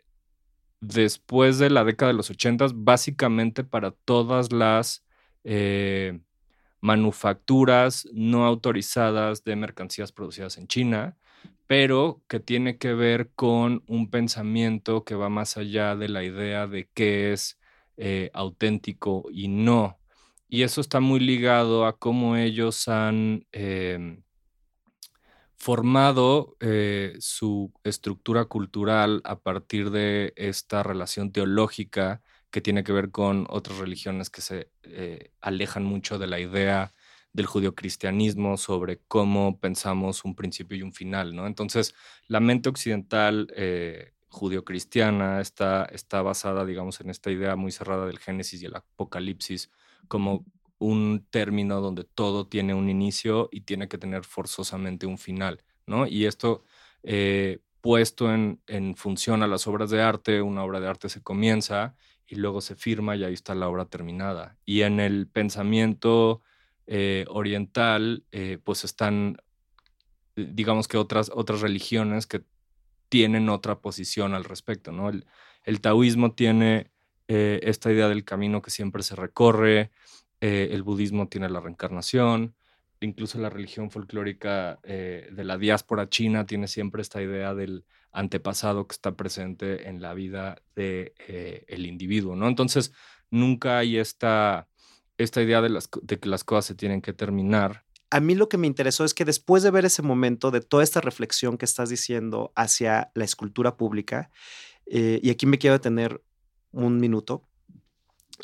después 0.82 1.60
de 1.60 1.70
la 1.70 1.84
década 1.84 2.12
de 2.12 2.18
los 2.18 2.32
80, 2.32 2.68
básicamente 2.74 3.64
para 3.64 3.92
todas 3.92 4.52
las 4.52 5.06
eh, 5.44 6.20
manufacturas 6.82 8.08
no 8.12 8.46
autorizadas 8.46 9.44
de 9.44 9.56
mercancías 9.56 10.12
producidas 10.12 10.58
en 10.58 10.68
China, 10.68 11.16
pero 11.68 12.22
que 12.28 12.40
tiene 12.40 12.78
que 12.78 12.94
ver 12.94 13.32
con 13.34 13.84
un 13.88 14.10
pensamiento 14.10 15.04
que 15.04 15.16
va 15.16 15.30
más 15.30 15.58
allá 15.58 15.96
de 15.96 16.10
la 16.10 16.24
idea 16.24 16.68
de 16.68 16.90
qué 16.94 17.34
es 17.34 17.60
eh, 17.98 18.30
auténtico 18.34 19.26
y 19.32 19.48
no. 19.48 20.00
Y 20.48 20.64
eso 20.64 20.82
está 20.82 21.00
muy 21.00 21.20
ligado 21.20 21.86
a 21.86 21.98
cómo 21.98 22.36
ellos 22.38 22.88
han 22.88 23.48
em, 23.52 24.24
formado 25.58 26.56
eh, 26.60 27.16
su 27.20 27.74
estructura 27.84 28.46
cultural 28.46 29.22
a 29.24 29.40
partir 29.40 29.90
de 29.90 30.34
esta 30.36 30.84
relación 30.84 31.32
teológica 31.32 32.22
que 32.52 32.62
tiene 32.62 32.84
que 32.84 32.92
ver 32.94 33.10
con 33.12 33.48
otras 33.50 33.80
religiones 33.80 34.30
que 34.30 34.42
se 34.42 34.70
eh, 34.84 35.32
alejan 35.42 35.84
mucho 35.84 36.20
de 36.20 36.28
la 36.28 36.40
idea 36.40 36.94
del 37.36 37.48
judio-cristianismo 37.48 38.56
sobre 38.56 39.02
cómo 39.10 39.60
pensamos 39.60 40.24
un 40.24 40.36
principio 40.36 40.78
y 40.78 40.84
un 40.84 40.94
final, 40.94 41.36
¿no? 41.36 41.48
Entonces, 41.48 41.94
la 42.28 42.40
mente 42.40 42.70
occidental 42.70 43.52
eh, 43.58 44.14
judio-cristiana 44.30 45.42
está, 45.42 45.84
está 45.92 46.22
basada, 46.22 46.66
digamos, 46.66 47.02
en 47.02 47.10
esta 47.10 47.32
idea 47.32 47.58
muy 47.58 47.74
cerrada 47.74 48.06
del 48.06 48.20
Génesis 48.20 48.62
y 48.62 48.68
el 48.68 48.76
Apocalipsis 48.76 49.70
como 50.08 50.46
un 50.78 51.28
término 51.30 51.82
donde 51.82 52.06
todo 52.06 52.48
tiene 52.48 52.74
un 52.74 52.90
inicio 52.90 53.50
y 53.52 53.62
tiene 53.62 53.90
que 53.90 53.98
tener 53.98 54.24
forzosamente 54.24 55.06
un 55.06 55.18
final, 55.18 55.62
¿no? 55.86 56.08
Y 56.08 56.28
esto 56.28 56.64
eh, 57.04 57.60
puesto 57.82 58.34
en, 58.34 58.62
en 58.68 58.96
función 58.96 59.44
a 59.44 59.48
las 59.48 59.68
obras 59.68 59.90
de 59.90 60.02
arte, 60.02 60.42
una 60.42 60.64
obra 60.64 60.80
de 60.80 60.88
arte 60.88 61.10
se 61.10 61.22
comienza 61.22 61.96
y 62.26 62.36
luego 62.36 62.62
se 62.62 62.76
firma 62.76 63.18
y 63.18 63.26
ahí 63.26 63.34
está 63.34 63.56
la 63.56 63.68
obra 63.68 63.86
terminada. 63.86 64.58
Y 64.64 64.84
en 64.84 65.02
el 65.02 65.28
pensamiento 65.28 66.42
eh, 66.88 67.26
oriental, 67.30 68.26
eh, 68.32 68.60
pues 68.64 68.84
están, 68.84 69.38
eh, 70.36 70.48
digamos 70.52 70.88
que 70.88 70.98
otras, 70.98 71.32
otras 71.34 71.62
religiones 71.62 72.28
que 72.28 72.44
tienen 73.10 73.50
otra 73.50 73.80
posición 73.80 74.36
al 74.36 74.44
respecto, 74.44 74.92
¿no? 74.92 75.10
El, 75.10 75.82
taoísmo 75.82 76.34
tiene 76.34 76.92
esta 77.28 77.92
idea 77.92 78.08
del 78.08 78.24
camino 78.24 78.62
que 78.62 78.70
siempre 78.70 79.02
se 79.02 79.16
recorre, 79.16 79.90
el 80.40 80.84
budismo 80.84 81.28
tiene 81.28 81.50
la 81.50 81.60
reencarnación, 81.60 82.56
incluso 83.00 83.40
la 83.40 83.50
religión 83.50 83.90
folclórica 83.90 84.80
de 84.84 85.44
la 85.44 85.58
diáspora 85.58 86.08
china 86.08 86.46
tiene 86.46 86.68
siempre 86.68 87.02
esta 87.02 87.24
idea 87.24 87.56
del 87.56 87.84
antepasado 88.12 88.86
que 88.88 88.94
está 88.94 89.16
presente 89.16 89.90
en 89.90 90.04
la 90.04 90.14
vida 90.14 90.62
del 90.76 91.14
de, 91.28 91.66
el 91.68 91.88
individuo, 91.88 92.36
¿no? 92.36 92.48
Entonces, 92.48 92.94
nunca 93.32 93.80
hay 93.80 93.98
esta 93.98 94.68
esta 95.18 95.42
idea 95.42 95.62
de, 95.62 95.70
las, 95.70 95.88
que 95.88 96.20
las 96.24 96.44
cosas 96.44 96.66
se 96.66 96.76
tienen 96.76 97.02
que 97.02 97.14
terminar. 97.14 97.84
A 98.10 98.20
mí 98.20 98.36
lo 98.36 98.50
que 98.50 98.58
me 98.58 98.68
interesó 98.68 99.04
es 99.04 99.14
que 99.14 99.26
después 99.26 99.64
de 99.64 99.72
ver 99.72 99.86
ese 99.86 100.02
momento, 100.02 100.52
de 100.52 100.62
toda 100.62 100.84
esta 100.84 101.02
reflexión 101.02 101.58
que 101.58 101.66
estás 101.66 101.90
diciendo 101.90 102.52
hacia 102.56 103.12
la 103.14 103.26
escultura 103.26 103.78
pública, 103.78 104.30
eh, 104.86 105.20
y 105.24 105.30
aquí 105.30 105.46
me 105.46 105.58
quiero 105.58 105.74
detener 105.74 106.22
un 106.72 107.00
minuto, 107.00 107.48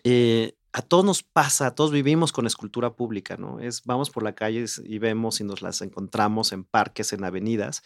eh, 0.04 0.56
a 0.74 0.82
todos 0.82 1.04
nos 1.04 1.22
pasa, 1.22 1.68
a 1.68 1.76
todos 1.76 1.92
vivimos 1.92 2.32
con 2.32 2.48
escultura 2.48 2.96
pública, 2.96 3.36
¿no? 3.38 3.60
Es, 3.60 3.84
vamos 3.84 4.10
por 4.10 4.24
la 4.24 4.34
calle 4.34 4.66
y 4.86 5.00
vemos 5.00 5.42
y 5.42 5.44
nos 5.44 5.62
las 5.62 5.82
encontramos 5.82 6.54
en 6.54 6.64
parques, 6.64 7.12
en 7.12 7.26
avenidas, 7.26 7.84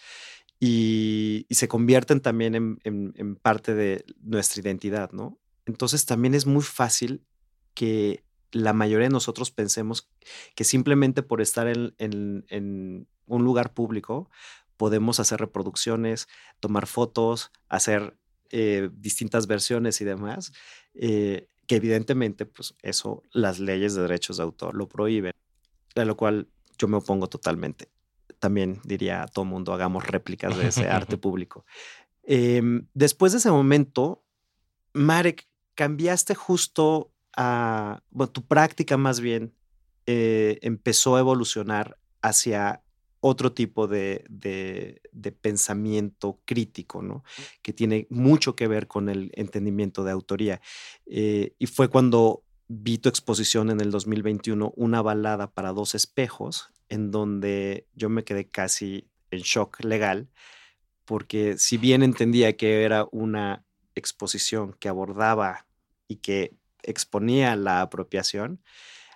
y, 0.60 1.48
se 1.50 1.68
convierten 1.68 2.22
también 2.22 2.56
en, 2.56 2.80
en 2.84 3.36
parte 3.36 3.74
de 3.74 4.06
nuestra 4.22 4.62
identidad, 4.62 5.12
¿no? 5.12 5.40
Entonces 5.66 6.06
también 6.06 6.36
es 6.36 6.46
muy 6.46 6.62
fácil 6.62 7.26
que 7.74 8.25
la 8.56 8.72
mayoría 8.72 9.08
de 9.08 9.14
nosotros 9.14 9.52
pensemos 9.52 10.10
que 10.56 10.64
simplemente 10.64 11.24
por 11.24 11.42
estar 11.42 11.68
en, 11.68 11.94
en, 11.98 12.46
en, 12.48 13.08
un 13.28 13.44
lugar 13.44 13.74
público 13.74 14.30
podemos 14.78 15.20
hacer 15.20 15.42
reproducciones, 15.42 16.30
tomar 16.62 16.88
fotos, 16.88 17.52
hacer 17.68 18.18
eh, 18.52 18.90
distintas 18.94 19.48
versiones 19.48 20.00
y 20.00 20.06
demás, 20.06 20.54
eh, 20.94 21.50
que 21.68 21.76
evidentemente 21.76 22.46
pues 22.46 22.76
eso 22.82 23.24
las 23.34 23.60
leyes 23.60 23.94
de 23.94 24.04
derechos 24.04 24.38
de 24.38 24.44
autor 24.44 24.74
lo 24.76 24.88
prohíben, 24.88 25.34
a 25.96 26.06
lo 26.06 26.16
cual 26.16 26.48
yo 26.78 26.88
me 26.88 26.96
opongo 26.96 27.28
totalmente. 27.28 27.90
También 28.40 28.80
diría 28.86 29.24
a 29.24 29.28
todo 29.28 29.44
mundo, 29.44 29.74
hagamos 29.74 30.08
réplicas 30.08 30.58
de 30.58 30.68
ese 30.68 30.88
arte 30.88 31.18
público. 31.18 31.66
Eh, 32.24 32.62
después 32.94 33.34
de 33.34 33.40
ese 33.40 33.52
momento, 33.52 34.24
Marek, 34.94 35.46
cambiaste 35.74 36.36
justo 36.36 37.12
a, 37.36 38.02
bueno, 38.12 38.32
tu 38.32 38.46
práctica 38.46 38.98
más 38.98 39.20
bien 39.20 39.54
eh, 40.06 40.60
empezó 40.62 41.16
a 41.16 41.20
evolucionar 41.20 41.98
hacia 42.22 42.82
otro 43.20 43.54
tipo 43.54 43.88
de, 43.88 44.24
de, 44.30 45.02
de, 45.12 45.32
pensamiento 45.32 46.40
crítico, 46.46 47.02
¿no? 47.02 47.24
Que 47.64 47.74
tiene 47.74 48.06
mucho 48.12 48.56
que 48.56 48.68
ver 48.68 48.88
con 48.88 49.10
el 49.10 49.32
entendimiento 49.34 50.04
de 50.04 50.12
autoría. 50.12 50.62
Eh, 51.08 51.56
y 51.58 51.66
fue 51.66 51.88
cuando 51.88 52.44
vi 52.68 53.00
tu 53.00 53.10
exposición 53.10 53.72
en 53.72 53.82
el 53.82 53.90
2021, 53.90 54.74
una 54.76 55.02
balada 55.02 55.52
para 55.52 55.72
dos 55.72 55.96
espejos, 55.96 56.70
en 56.88 57.10
donde 57.10 57.88
yo 57.96 58.10
me 58.10 58.24
quedé 58.24 58.48
casi 58.48 59.08
en 59.32 59.40
shock 59.40 59.84
legal, 59.84 60.30
porque 61.06 61.58
si 61.58 61.78
bien 61.78 62.04
entendía 62.04 62.56
que 62.58 62.84
era 62.84 63.08
una 63.12 63.66
exposición 63.96 64.76
que 64.80 64.90
abordaba 64.90 65.66
y 66.08 66.18
que 66.18 66.56
exponía 66.86 67.56
la 67.56 67.82
apropiación, 67.82 68.62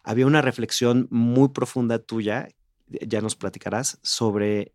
había 0.03 0.25
una 0.25 0.41
reflexión 0.41 1.07
muy 1.11 1.49
profunda 1.49 1.99
tuya, 1.99 2.47
ya 2.87 3.21
nos 3.21 3.35
platicarás, 3.35 3.99
sobre 4.01 4.73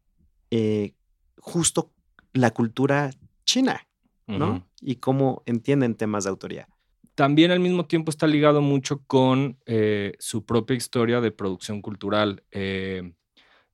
eh, 0.51 0.95
justo 1.39 1.93
la 2.33 2.53
cultura 2.53 3.11
china, 3.45 3.87
¿no? 4.27 4.51
Uh 4.51 4.55
-huh. 4.55 4.65
Y 4.81 4.97
cómo 4.97 5.43
entienden 5.47 5.95
temas 5.95 6.25
de 6.25 6.31
autoría. 6.31 6.69
También 7.15 7.51
al 7.53 7.61
mismo 7.61 7.87
tiempo 7.87 8.11
está 8.11 8.27
ligado 8.27 8.61
mucho 8.61 9.03
con 9.07 9.59
eh, 9.67 10.15
su 10.19 10.45
propia 10.45 10.77
historia 10.77 11.21
de 11.21 11.31
producción 11.31 11.81
cultural. 11.81 12.43
Eh, 12.51 13.13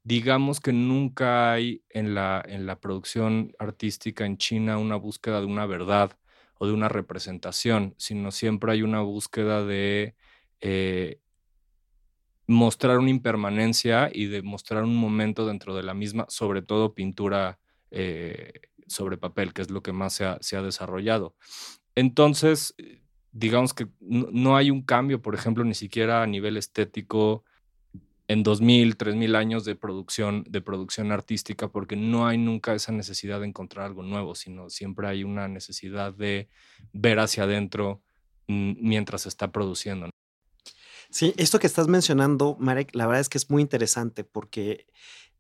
digamos 0.03 0.61
que 0.61 0.73
nunca 0.73 1.53
hay 1.53 1.83
en 1.89 2.15
la, 2.15 2.43
en 2.47 2.67
la 2.67 2.81
producción 2.81 3.53
artística 3.59 4.27
en 4.27 4.37
China 4.37 4.79
una 4.79 4.97
búsqueda 4.97 5.41
de 5.41 5.47
una 5.47 5.67
verdad 5.67 6.17
o 6.63 6.67
de 6.67 6.75
una 6.75 6.91
representación, 6.91 7.95
sino 7.97 8.31
siempre 8.31 8.71
hay 8.71 8.83
una 8.83 9.01
búsqueda 9.01 9.65
de 9.65 10.15
eh, 10.61 11.19
mostrar 12.47 12.99
una 12.99 13.09
impermanencia 13.09 14.11
y 14.13 14.27
de 14.27 14.43
mostrar 14.43 14.85
un 14.85 14.95
momento 14.95 15.47
dentro 15.47 15.75
de 15.75 15.83
la 15.83 15.95
misma, 15.95 16.27
sobre 16.29 16.61
todo 16.61 16.95
pintura 16.95 17.59
eh, 17.91 18.53
sobre 18.87 19.17
papel, 19.17 19.55
que 19.55 19.63
es 19.63 19.71
lo 19.71 19.83
que 19.83 19.93
más 19.93 20.13
se 20.13 20.27
ha, 20.27 20.37
se 20.43 20.59
ha 20.59 20.61
desarrollado. 20.61 21.35
Entonces, 21.95 22.75
digamos 23.33 23.73
que 23.73 23.89
no, 23.99 24.29
no, 24.31 24.55
hay 24.55 24.71
un 24.71 24.83
cambio, 24.83 25.23
por 25.23 25.35
ejemplo, 25.35 25.65
ni 25.65 25.75
siquiera 25.75 26.23
a 26.23 26.27
nivel 26.27 26.59
estético 26.59 27.43
en 28.31 28.45
2000, 28.45 28.97
3000 28.97 29.35
años 29.35 29.65
de 29.65 29.75
producción, 29.75 30.45
de 30.49 30.61
producción 30.61 31.11
artística, 31.11 31.67
porque 31.67 31.97
no 31.97 32.29
hay 32.29 32.39
nunca 32.39 32.73
esa 32.75 32.93
necesidad 32.93 33.41
de 33.41 33.49
encontrar 33.49 33.87
algo 33.87 34.05
nuevo, 34.05 34.37
sino 34.37 34.71
siempre 34.71 35.09
hay 35.09 35.25
una 35.25 35.49
necesidad 35.49 36.15
de 36.15 36.49
ver 36.93 37.19
hacia 37.19 37.43
adentro 37.43 38.05
mm, 38.47 38.75
mientras 38.79 39.23
se 39.23 39.31
está 39.31 39.51
produciendo. 39.51 40.09
Sí, 41.11 41.35
esto 41.39 41.59
que 41.59 41.67
estás 41.67 41.89
mencionando, 41.89 42.57
Marek, 42.61 42.95
la 42.95 43.09
verdad 43.09 43.21
es 43.21 43.29
que 43.29 43.39
es 43.39 43.51
muy 43.51 43.63
interesante 43.63 44.23
porque 44.23 44.87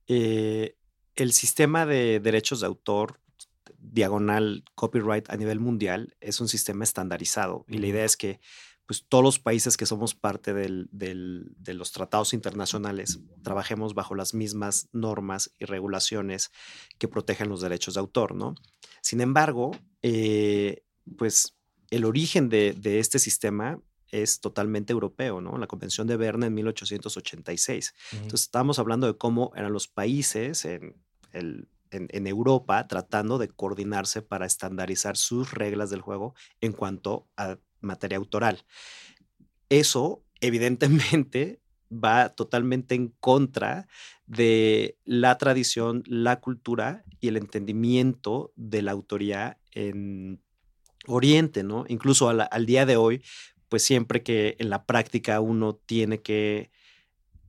eh, 0.08 0.74
el 1.14 1.30
sistema 1.32 1.86
de 1.86 2.18
derechos 2.18 2.58
de 2.58 2.66
autor 2.66 3.20
diagonal 3.78 4.64
copyright 4.74 5.30
a 5.30 5.36
nivel 5.36 5.60
mundial 5.60 6.16
es 6.20 6.40
un 6.40 6.48
sistema 6.48 6.82
estandarizado 6.82 7.64
y 7.68 7.78
la 7.78 7.86
idea 7.86 8.04
es 8.04 8.16
que 8.16 8.40
pues 8.90 9.04
todos 9.08 9.22
los 9.22 9.38
países 9.38 9.76
que 9.76 9.86
somos 9.86 10.16
parte 10.16 10.52
de 10.52 11.74
los 11.74 11.92
tratados 11.92 12.34
internacionales 12.34 13.20
trabajemos 13.44 13.94
bajo 13.94 14.16
las 14.16 14.34
mismas 14.34 14.88
normas 14.90 15.54
y 15.60 15.64
regulaciones 15.64 16.50
que 16.98 17.06
protegen 17.06 17.48
los 17.48 17.60
derechos 17.60 17.94
de 17.94 18.00
autor, 18.00 18.34
¿no? 18.34 18.56
Sin 19.00 19.20
embargo, 19.20 19.70
eh, 20.02 20.82
pues 21.16 21.56
el 21.90 22.04
origen 22.04 22.48
de, 22.48 22.74
este 22.82 23.20
sistema 23.20 23.80
es 24.08 24.40
totalmente 24.40 24.92
europeo, 24.92 25.40
¿no? 25.40 25.56
La 25.56 25.68
Convención 25.68 26.08
de 26.08 26.16
Berna 26.16 26.46
en 26.46 26.54
1886. 26.54 27.94
Entonces, 28.10 28.40
estamos 28.40 28.80
hablando 28.80 29.06
de 29.06 29.16
cómo 29.16 29.52
eran 29.54 29.72
los 29.72 29.86
países 29.86 30.64
en, 30.64 30.96
en, 31.32 32.26
Europa 32.26 32.88
tratando 32.88 33.38
de 33.38 33.50
coordinarse 33.50 34.20
para 34.20 34.46
estandarizar 34.46 35.16
sus 35.16 35.52
reglas 35.52 35.90
del 35.90 36.00
juego 36.00 36.34
en 36.60 36.72
cuanto 36.72 37.28
a 37.36 37.58
materia 37.80 38.18
autoral. 38.18 38.64
Eso, 39.68 40.22
evidentemente, 40.40 41.60
va 41.92 42.28
totalmente 42.30 42.94
en 42.94 43.08
contra 43.20 43.88
de 44.26 44.96
la 45.04 45.38
tradición, 45.38 46.04
la 46.06 46.40
cultura 46.40 47.04
y 47.20 47.28
el 47.28 47.36
entendimiento 47.36 48.52
de 48.54 48.82
la 48.82 48.92
autoría 48.92 49.58
en 49.72 50.40
Oriente, 51.06 51.64
¿no? 51.64 51.84
Incluso 51.88 52.28
al, 52.28 52.66
día 52.66 52.86
de 52.86 52.96
hoy, 52.96 53.22
pues 53.68 53.82
siempre 53.82 54.22
que 54.22 54.56
en 54.58 54.70
la 54.70 54.84
práctica 54.84 55.40
uno 55.40 55.74
tiene 55.74 56.20
que 56.20 56.70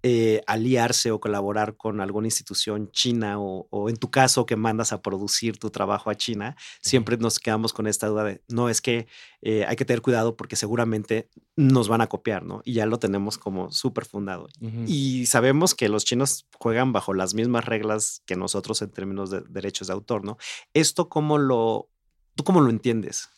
eh, 0.04 0.42
aliarse 0.48 1.12
o 1.12 1.20
colaborar 1.20 1.78
con 1.78 2.02
alguna 2.02 2.26
institución 2.26 2.90
china 2.92 3.36
o, 3.40 3.88
en 3.88 3.98
tu 3.98 4.10
caso 4.10 4.48
que 4.48 4.56
mandas 4.56 4.94
a 4.94 5.02
producir 5.02 5.60
tu 5.60 5.70
trabajo 5.70 6.10
a 6.10 6.16
China, 6.16 6.56
siempre 6.82 7.18
nos 7.18 7.40
quedamos 7.40 7.72
con 7.72 7.86
esta 7.86 8.08
duda 8.08 8.24
de, 8.24 8.42
no, 8.48 8.68
es 8.68 8.82
que 8.82 9.06
eh, 9.44 9.64
hay 9.68 9.76
que 9.76 9.86
tener 9.86 10.02
cuidado 10.02 10.36
porque 10.36 10.56
seguramente 10.56 11.30
nos 11.56 11.88
van 11.88 12.02
a 12.02 12.08
copiar, 12.08 12.44
¿no? 12.44 12.62
Y 12.66 12.74
ya 12.74 12.88
lo 12.88 12.98
tenemos 12.98 13.38
como 13.38 13.72
súper 13.72 14.06
fundado. 14.06 14.48
Y 14.88 15.28
sabemos 15.28 15.76
que 15.76 15.88
los 15.88 16.04
chinos 16.04 16.48
juegan 16.58 16.94
bajo 16.94 17.14
las 17.14 17.36
mismas 17.36 17.66
reglas 17.66 18.24
que 18.26 18.36
nosotros 18.36 18.82
en 18.82 18.90
términos 18.90 19.30
de 19.30 19.42
derechos 19.42 19.88
de 19.88 19.94
autor, 19.94 20.26
¿no? 20.26 20.38
¿Esto 20.74 21.10
cómo 21.10 21.38
lo, 21.38 21.90
tú 22.36 22.44
cómo 22.44 22.62
lo 22.62 22.72
entiendes? 22.72 23.30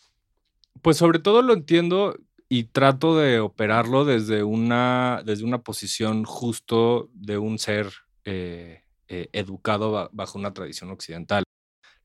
Pues 0.81 0.95
sobre 0.95 1.19
todo 1.19 1.41
lo 1.41 1.53
entiendo 1.53 2.15
y 2.53 2.65
trato 2.65 3.17
de 3.17 3.39
operarlo 3.39 4.05
desde 4.05 4.43
una, 4.43 5.23
desde 5.25 5.43
una 5.43 5.63
posición 5.63 6.23
justo 6.23 7.09
de 7.15 7.39
un 7.39 7.57
ser 7.57 7.91
eh, 8.25 8.83
eh, 9.07 9.27
educado 9.33 10.07
bajo 10.13 10.37
una 10.37 10.53
tradición 10.53 10.91
occidental. 10.91 11.45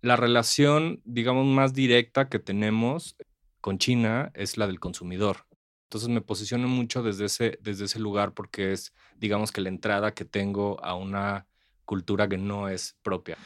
La 0.01 0.17
relación, 0.17 1.03
digamos, 1.05 1.45
más 1.45 1.75
directa 1.75 2.31
que 2.31 2.39
tenemos 2.39 3.15
con 3.61 3.77
China 3.77 4.31
es 4.33 4.57
la 4.57 4.67
del 4.67 4.81
consumidor. 4.81 5.45
Entonces 5.85 6.09
me 6.09 6.23
posiciono 6.23 6.67
mucho 6.67 7.03
desde 7.03 7.27
ese, 7.27 7.59
desde 7.61 7.85
ese 7.85 7.99
lugar 7.99 8.33
porque 8.33 8.73
es, 8.73 8.95
digamos, 9.19 9.53
que 9.53 9.61
la 9.61 9.69
entrada 9.69 10.15
que 10.15 10.25
tengo 10.25 10.83
a 10.83 10.95
una 10.95 11.47
cultura 11.85 12.27
que 12.27 12.39
no 12.39 12.71
es 12.71 12.97
propia. 13.03 13.37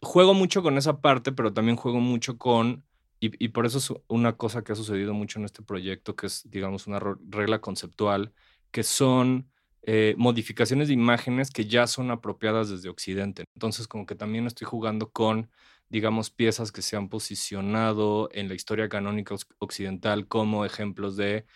Juego 0.00 0.34
mucho 0.34 0.64
con 0.64 0.78
esa 0.78 1.00
parte, 1.00 1.30
pero 1.30 1.52
también 1.52 1.76
juego 1.76 2.00
mucho 2.00 2.38
con 2.38 2.82
y, 3.24 3.48
por 3.48 3.66
eso 3.66 3.78
es 3.78 3.92
una 4.08 4.36
cosa 4.36 4.64
que 4.64 4.72
ha 4.72 4.74
sucedido 4.74 5.14
mucho 5.14 5.38
en 5.38 5.44
este 5.44 5.62
proyecto, 5.62 6.16
que 6.16 6.26
es, 6.26 6.42
digamos, 6.50 6.88
una 6.88 6.98
regla 6.98 7.60
conceptual, 7.60 8.32
que 8.72 8.82
son 8.82 9.48
eh, 9.82 10.16
modificaciones 10.18 10.88
de 10.88 10.94
imágenes 10.94 11.50
que 11.52 11.66
ya 11.66 11.86
son 11.86 12.10
apropiadas 12.10 12.68
desde 12.68 12.88
Occidente. 12.88 13.44
Entonces, 13.54 13.86
como 13.86 14.06
que 14.06 14.16
también 14.16 14.48
estoy 14.48 14.66
jugando 14.66 15.12
con, 15.12 15.50
digamos, 15.88 16.30
piezas 16.30 16.72
que 16.72 16.82
se 16.82 16.96
han 16.96 17.08
posicionado 17.08 18.28
en 18.32 18.48
la 18.48 18.54
historia 18.54 18.88
canónica 18.88 19.36
occidental 19.60 20.26
como 20.26 20.64
ejemplos 20.64 21.16
de 21.16 21.46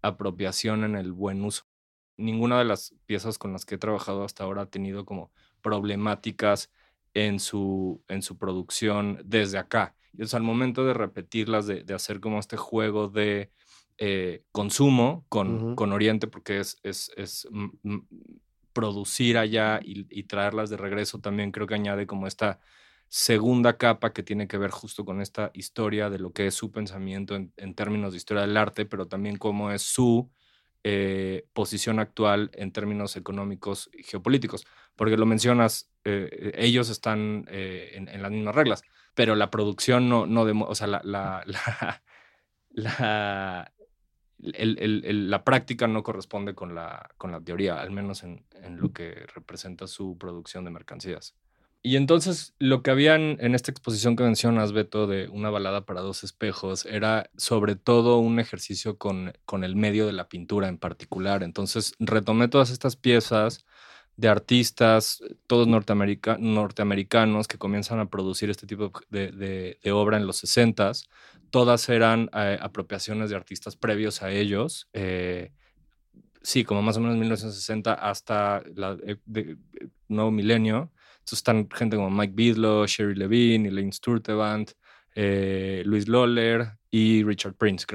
apropiación 0.00 0.84
en 0.84 0.96
el 0.96 1.12
buen 1.12 1.44
uso. 1.44 1.64
Ninguna 2.16 2.58
de 2.58 2.64
las 2.64 2.94
piezas 3.04 3.36
con 3.36 3.52
las 3.52 3.66
que 3.66 3.74
he 3.74 3.78
trabajado 3.78 4.24
hasta 4.24 4.44
ahora 4.44 4.62
ha 4.62 4.70
tenido 4.70 5.04
como 5.04 5.32
problemáticas 5.60 6.70
en 7.12 7.40
su, 7.40 8.02
en 8.08 8.22
su 8.22 8.38
producción 8.38 9.20
desde 9.22 9.58
acá. 9.58 9.94
Entonces, 10.14 10.34
al 10.34 10.44
momento 10.44 10.84
de 10.84 10.94
repetirlas, 10.94 11.66
de, 11.66 11.84
hacer 11.92 12.20
como 12.20 12.38
este 12.38 12.56
juego 12.56 13.08
de 13.08 13.50
eh, 13.98 14.44
consumo 14.52 15.26
con, 15.28 15.74
con, 15.74 15.92
Oriente, 15.92 16.28
porque 16.28 16.60
es, 16.60 16.78
es, 16.84 17.10
es 17.16 17.48
producir 18.72 19.38
allá 19.38 19.80
y, 19.82 20.22
traerlas 20.24 20.70
de 20.70 20.76
regreso, 20.76 21.18
también 21.18 21.50
creo 21.50 21.66
que 21.66 21.74
añade 21.74 22.06
como 22.06 22.28
esta 22.28 22.60
segunda 23.08 23.76
capa 23.76 24.12
que 24.12 24.22
tiene 24.22 24.46
que 24.46 24.56
ver 24.56 24.70
justo 24.70 25.04
con 25.04 25.20
esta 25.20 25.50
historia 25.52 26.10
de 26.10 26.20
lo 26.20 26.32
que 26.32 26.46
es 26.46 26.54
su 26.54 26.70
pensamiento 26.70 27.34
en, 27.34 27.74
términos 27.74 28.12
de 28.12 28.18
historia 28.18 28.42
del 28.42 28.56
arte, 28.56 28.86
pero 28.86 29.06
también 29.06 29.36
cómo 29.36 29.72
es 29.72 29.82
su 29.82 30.30
eh, 30.84 31.46
posición 31.52 31.98
actual 31.98 32.52
en 32.54 32.70
términos 32.70 33.16
económicos 33.16 33.90
y 33.92 34.04
geopolíticos. 34.04 34.64
Porque 34.94 35.16
lo 35.16 35.26
mencionas, 35.26 35.90
eh, 36.04 36.52
ellos 36.56 36.88
están 36.88 37.46
en, 37.48 38.08
en, 38.08 38.22
las 38.22 38.30
mismas 38.30 38.54
reglas 38.54 38.82
pero 39.14 39.34
la 39.36 39.50
producción 39.50 40.08
no, 40.08 40.26
no 40.26 40.42
o 40.42 40.74
sea, 40.74 40.86
la, 40.86 41.00
la, 41.04 41.44
la, 42.70 43.72
la 44.38 45.44
práctica 45.44 45.86
no 45.86 46.02
corresponde 46.02 46.54
con 46.54 46.74
la, 46.74 47.10
con 47.16 47.32
la 47.32 47.40
teoría, 47.40 47.80
al 47.80 47.90
menos 47.90 48.22
en, 48.24 48.44
en, 48.62 48.78
lo 48.78 48.92
que 48.92 49.26
representa 49.34 49.86
su 49.86 50.18
producción 50.18 50.64
de 50.64 50.70
mercancías. 50.70 51.34
Y 51.86 51.96
entonces 51.96 52.54
lo 52.58 52.82
que 52.82 52.90
había 52.90 53.14
en, 53.14 53.54
esta 53.54 53.70
exposición 53.70 54.16
que 54.16 54.22
mencionas, 54.22 54.72
Beto, 54.72 55.06
de 55.06 55.28
una 55.28 55.50
balada 55.50 55.84
para 55.84 56.00
dos 56.00 56.24
espejos, 56.24 56.86
era 56.86 57.28
sobre 57.36 57.76
todo 57.76 58.18
un 58.18 58.40
ejercicio 58.40 58.96
con, 58.96 59.34
con 59.44 59.64
el 59.64 59.76
medio 59.76 60.06
de 60.06 60.14
la 60.14 60.28
pintura 60.28 60.68
en 60.68 60.78
particular. 60.78 61.42
Entonces 61.42 61.94
retomé 61.98 62.48
todas 62.48 62.70
estas 62.70 62.96
piezas 62.96 63.66
de 64.16 64.28
artistas, 64.28 65.22
todos 65.46 65.66
norteamericanos 65.66 67.48
que 67.48 67.58
comienzan 67.58 67.98
a 67.98 68.06
producir 68.06 68.48
este 68.50 68.66
tipo 68.66 68.92
de, 69.10 69.78
obra 69.92 70.16
en 70.16 70.26
los 70.26 70.36
60 70.38 70.92
Todas 71.50 71.88
eran 71.88 72.30
eh, 72.34 72.58
apropiaciones 72.60 73.30
de 73.30 73.36
artistas 73.36 73.76
previos 73.76 74.22
a 74.22 74.32
ellos. 74.32 74.88
Eh, 74.92 75.52
sí, 76.42 76.64
como 76.64 76.82
más 76.82 76.96
o 76.96 77.00
menos 77.00 77.16
1960 77.16 77.94
hasta 77.94 78.58
el 78.58 79.20
eh, 79.36 79.56
nuevo 80.08 80.32
milenio. 80.32 80.90
Entonces 81.12 81.38
están 81.38 81.68
gente 81.70 81.96
como 81.96 82.10
Mike 82.10 82.32
Bidlow, 82.34 82.86
Sherry 82.86 83.14
Levine, 83.14 83.68
Elaine 83.68 83.92
Sturtevant, 83.92 84.72
Luis 85.14 86.08
Loller 86.08 86.72
y 86.90 87.22
Richard 87.22 87.54
Prince 87.54 87.86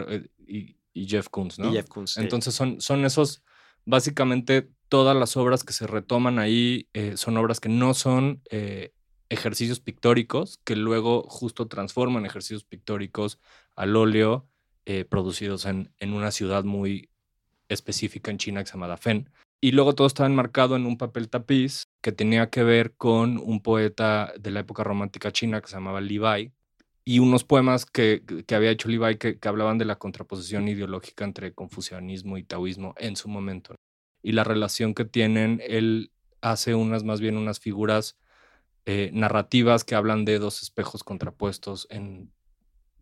y, 0.47 0.75
Jeff 1.05 1.27
Koons, 1.29 1.60
¿no? 1.60 1.71
Jeff 1.71 1.88
Koons, 1.88 2.17
Entonces 2.17 2.55
son, 2.55 2.82
son 2.82 3.05
esos 3.05 3.43
básicamente 3.89 4.69
todas 4.88 5.15
las 5.15 5.36
obras 5.36 5.63
que 5.63 5.73
se 5.73 5.88
retoman 5.88 6.39
ahí 6.39 6.88
eh, 6.93 7.17
son 7.17 7.38
obras 7.38 7.60
que 7.60 7.69
no 7.69 7.93
son 7.93 8.41
eh, 8.49 8.93
ejercicios 9.30 9.80
pictóricos, 9.80 10.60
que 10.63 10.75
luego 10.75 11.23
justo 11.23 11.67
transforman 11.67 12.25
ejercicios 12.25 12.63
pictóricos 12.63 13.39
al 13.75 13.95
óleo 13.95 14.47
eh, 14.86 15.06
producidos 15.06 15.65
en, 15.65 15.91
en, 15.99 16.13
una 16.13 16.32
ciudad 16.32 16.63
muy 16.63 17.10
específica 17.67 18.32
en 18.32 18.38
China 18.38 18.62
que 18.62 18.67
se 18.67 18.73
llama 18.73 18.88
Dafen. 18.88 19.30
Y 19.62 19.71
luego 19.71 19.93
todo 19.93 20.08
estaba 20.08 20.30
enmarcado 20.30 20.75
en 20.75 20.86
un 20.86 20.97
papel 20.97 21.30
tapiz 21.30 21.84
que 22.02 22.12
tenía 22.12 22.49
que 22.49 22.63
ver 22.63 22.93
con 22.95 23.38
un 23.38 23.62
poeta 23.62 24.34
de 24.39 24.52
la 24.52 24.62
época 24.62 24.84
romántica 24.84 25.32
china 25.32 25.62
que 25.62 25.67
se 25.67 25.75
llamaba 25.75 25.99
Li 25.99 26.17
Bai, 26.17 26.54
y 27.09 27.17
unos 27.17 27.43
poemas 27.43 27.87
que, 27.87 28.21
que 28.45 28.53
había 28.53 28.69
hecho 28.69 28.87
Bai 28.99 29.17
que, 29.17 29.39
que 29.39 29.47
hablaban 29.47 29.79
de 29.79 29.85
la 29.85 29.97
contraposición 29.97 30.67
ideológica 30.67 31.25
entre 31.25 31.55
confucianismo 31.55 32.37
y 32.37 32.43
taoísmo 32.43 32.93
en 32.99 33.15
su 33.15 33.29
momento 33.29 33.73
y 34.21 34.33
la 34.33 34.43
relación 34.43 34.93
que 34.93 35.05
tienen, 35.05 35.59
él 35.65 36.11
hace 36.41 36.75
unas 36.75 37.03
más 37.03 37.19
bien 37.19 37.35
unas 37.35 37.59
figuras 37.59 38.19
eh, 38.85 39.09
narrativas 39.11 39.83
que 39.83 39.95
hablan 39.95 40.23
de 40.23 40.37
dos 40.37 40.61
espejos 40.61 41.03
contrapuestos 41.03 41.87
en 41.89 42.31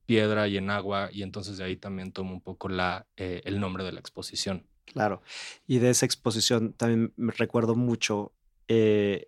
piedra 0.05 0.47
y 0.47 0.55
en 0.55 0.69
agua, 0.69 1.09
y 1.11 1.23
entonces 1.23 1.57
de 1.57 1.65
ahí 1.65 1.75
también 1.75 2.13
tomo 2.13 2.31
un 2.31 2.41
poco 2.41 2.69
la, 2.69 3.07
eh, 3.17 3.41
el 3.43 3.59
nombre 3.59 3.83
de 3.83 3.91
la 3.91 3.99
exposición. 3.99 4.65
Claro, 4.85 5.21
y 5.67 5.79
de 5.79 5.89
esa 5.89 6.05
exposición 6.05 6.71
también 6.71 7.11
me 7.17 7.33
recuerdo 7.33 7.75
mucho 7.75 8.31
eh, 8.69 9.27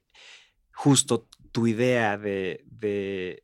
justo 0.71 1.27
tu 1.51 1.67
idea 1.67 2.17
de, 2.17 2.63
de, 2.65 3.43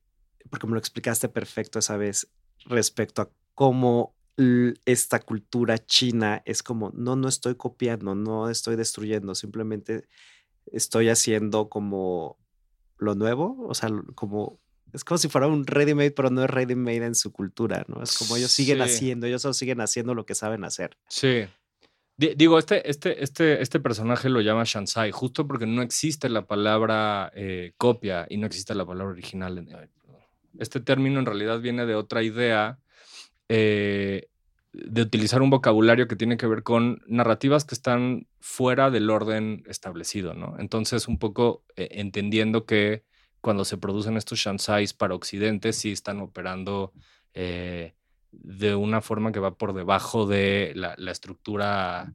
porque 0.49 0.67
me 0.67 0.73
lo 0.73 0.79
explicaste 0.79 1.29
perfecto 1.29 1.79
esa 1.79 1.97
vez, 1.97 2.27
respecto 2.65 3.21
a 3.21 3.29
cómo 3.53 4.15
esta 4.85 5.19
cultura 5.19 5.77
china 5.77 6.41
es 6.45 6.61
como, 6.61 6.91
no, 6.93 7.15
no 7.15 7.27
estoy 7.27 7.55
copiando, 7.55 8.15
no 8.15 8.49
estoy 8.49 8.75
destruyendo, 8.75 9.33
simplemente 9.33 10.07
estoy 10.65 11.09
haciendo 11.09 11.69
como 11.69 12.37
lo 12.97 13.15
nuevo, 13.15 13.65
o 13.67 13.73
sea, 13.73 13.89
como 14.15 14.59
es 14.95 15.03
como 15.03 15.17
si 15.17 15.27
fuera 15.27 15.47
un 15.47 15.67
ready 15.67 15.93
made, 15.93 16.11
pero 16.11 16.29
no 16.29 16.43
es 16.43 16.49
ready 16.49 16.75
made 16.75 17.05
en 17.05 17.15
su 17.15 17.33
cultura, 17.33 17.83
¿no? 17.87 18.01
Es 18.01 18.17
como 18.17 18.37
ellos 18.37 18.51
siguen 18.51 18.81
haciendo, 18.81 19.27
ellos 19.27 19.41
solo 19.41 19.53
siguen 19.53 19.81
haciendo 19.81 20.15
lo 20.15 20.25
que 20.25 20.35
saben 20.35 20.63
hacer. 20.63 20.97
Sí. 21.09 21.45
Digo, 22.17 22.57
este, 22.57 22.89
este, 22.89 23.21
este, 23.21 23.61
este 23.61 23.81
personaje 23.81 24.29
lo 24.29 24.39
llama 24.39 24.63
Shansai, 24.65 25.11
justo 25.11 25.45
porque 25.47 25.65
no 25.65 25.81
existe 25.81 26.29
la 26.29 26.47
palabra 26.47 27.29
eh, 27.35 27.73
copia 27.77 28.25
y 28.29 28.37
no 28.37 28.47
existe 28.47 28.73
la 28.73 28.85
palabra 28.85 29.11
original. 29.11 29.89
Este 30.59 30.79
término 30.79 31.19
en 31.19 31.25
realidad 31.25 31.59
viene 31.59 31.85
de 31.85 31.95
otra 31.95 32.23
idea 32.23 32.79
eh, 33.49 34.27
de 34.73 35.01
utilizar 35.01 35.41
un 35.41 35.49
vocabulario 35.49 36.07
que 36.07 36.17
tiene 36.17 36.35
que 36.35 36.47
ver 36.47 36.63
con 36.63 37.01
narrativas 37.07 37.63
que 37.63 37.75
están 37.75 38.27
fuera 38.41 38.91
del 38.91 39.09
orden 39.09 39.63
establecido, 39.67 40.33
¿no? 40.33 40.55
Entonces, 40.59 41.07
un 41.07 41.17
poco 41.17 41.63
eh, 41.77 41.87
entendiendo 41.91 42.65
que 42.65 43.05
cuando 43.39 43.63
se 43.63 43.77
producen 43.77 44.17
estos 44.17 44.39
Shansais 44.39 44.93
para 44.93 45.15
Occidente, 45.15 45.71
sí 45.71 45.91
están 45.91 46.19
operando 46.19 46.91
eh, 47.33 47.93
de 48.31 48.75
una 48.75 48.99
forma 48.99 49.31
que 49.31 49.39
va 49.39 49.55
por 49.55 49.73
debajo 49.73 50.25
de 50.25 50.73
la, 50.75 50.95
estructura, 51.11 52.13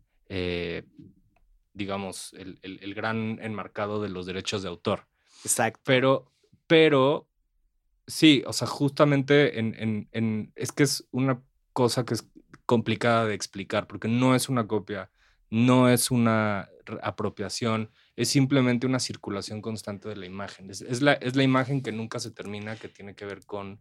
digamos, 1.73 2.35
el, 2.35 2.95
gran 2.95 3.39
enmarcado 3.41 4.03
de 4.03 4.11
los 4.11 4.27
derechos 4.27 4.63
de 4.63 4.69
autor. 4.69 5.07
Exacto. 5.45 5.81
Pero, 5.85 6.31
pero 6.67 7.30
Sí, 8.11 8.43
o 8.47 8.53
sea, 8.53 8.67
justamente 8.67 9.61
en, 9.61 10.09
en, 10.11 10.53
es 10.57 10.73
que 10.73 10.83
es 10.83 11.07
una 11.13 11.43
cosa 11.73 12.05
que 12.05 12.15
es 12.15 12.29
complicada 12.67 13.25
de 13.25 13.35
explicar, 13.35 13.87
porque 13.87 14.09
no 14.09 14.35
es 14.35 14.49
una 14.49 14.67
copia, 14.67 15.11
no 15.49 15.89
es 15.89 16.11
una 16.11 16.69
apropiación, 17.03 17.91
es 18.17 18.29
simplemente 18.29 18.87
una 18.87 18.99
circulación 18.99 19.63
constante 19.63 20.09
de 20.09 20.17
la 20.17 20.27
imagen. 20.27 20.71
Es, 20.71 21.03
la, 21.03 21.13
es 21.15 21.37
la 21.37 21.45
imagen 21.45 21.83
que 21.83 21.93
nunca 21.93 22.19
se 22.19 22.33
termina, 22.33 22.77
que 22.77 22.89
tiene 22.89 23.15
que 23.15 23.27
ver 23.27 23.47
con 23.47 23.81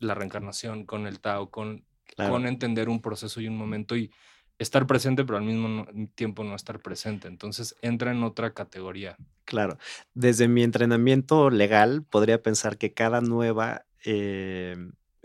la 0.00 0.14
reencarnación, 0.14 0.84
con 0.84 1.06
el 1.06 1.20
Tao, 1.20 1.50
con, 1.50 1.84
con 2.16 2.46
entender 2.46 2.88
un 2.88 3.00
proceso 3.00 3.40
y 3.40 3.46
un 3.46 3.56
momento. 3.56 3.96
Y 3.96 4.10
estar 4.58 4.86
presente, 4.86 5.24
pero 5.24 5.38
al 5.38 5.44
mismo 5.44 5.86
tiempo 6.14 6.44
no 6.44 6.54
estar 6.54 6.80
presente. 6.80 7.28
Entonces 7.28 7.76
entra 7.82 8.12
en 8.12 8.22
otra 8.22 8.54
categoría. 8.54 9.16
Claro. 9.44 9.78
Desde 10.14 10.48
mi 10.48 10.62
entrenamiento 10.62 11.50
legal, 11.50 12.02
podría 12.02 12.42
pensar 12.42 12.78
que 12.78 12.92
cada 12.92 13.20
nueva, 13.20 13.84
eh, 14.04 14.76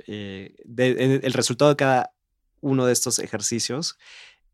eh, 0.07 0.55
el 1.23 1.33
resultado 1.33 1.71
de 1.71 1.77
cada 1.77 2.13
uno 2.61 2.85
de 2.85 2.93
estos 2.93 3.19
ejercicios 3.19 3.97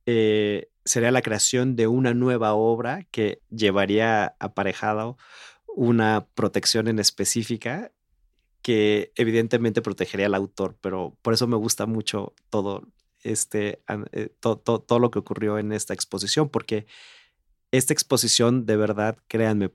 eh, 0.05 0.69
sería 0.83 1.11
la 1.11 1.21
creación 1.21 1.75
de 1.75 1.87
una 1.87 2.13
nueva 2.13 2.53
obra 2.53 3.07
que 3.11 3.41
llevaría 3.49 4.35
aparejado 4.39 5.17
una 5.67 6.27
protección 6.35 6.87
en 6.87 6.99
específica 6.99 7.91
que 8.61 9.11
evidentemente 9.15 9.81
protegería 9.81 10.25
al 10.27 10.35
autor, 10.35 10.77
pero 10.81 11.17
por 11.21 11.33
eso 11.33 11.47
me 11.47 11.55
gusta 11.55 11.85
mucho 11.85 12.33
todo 12.49 12.87
este, 13.25 13.81
eh, 14.11 14.29
todo 14.39 14.99
lo 14.99 15.11
que 15.11 15.19
ocurrió 15.19 15.57
en 15.57 15.71
esta 15.71 15.93
exposición, 15.93 16.49
porque 16.49 16.85
esta 17.71 17.93
exposición 17.93 18.65
de 18.65 18.77
verdad, 18.77 19.17
créanme, 19.27 19.71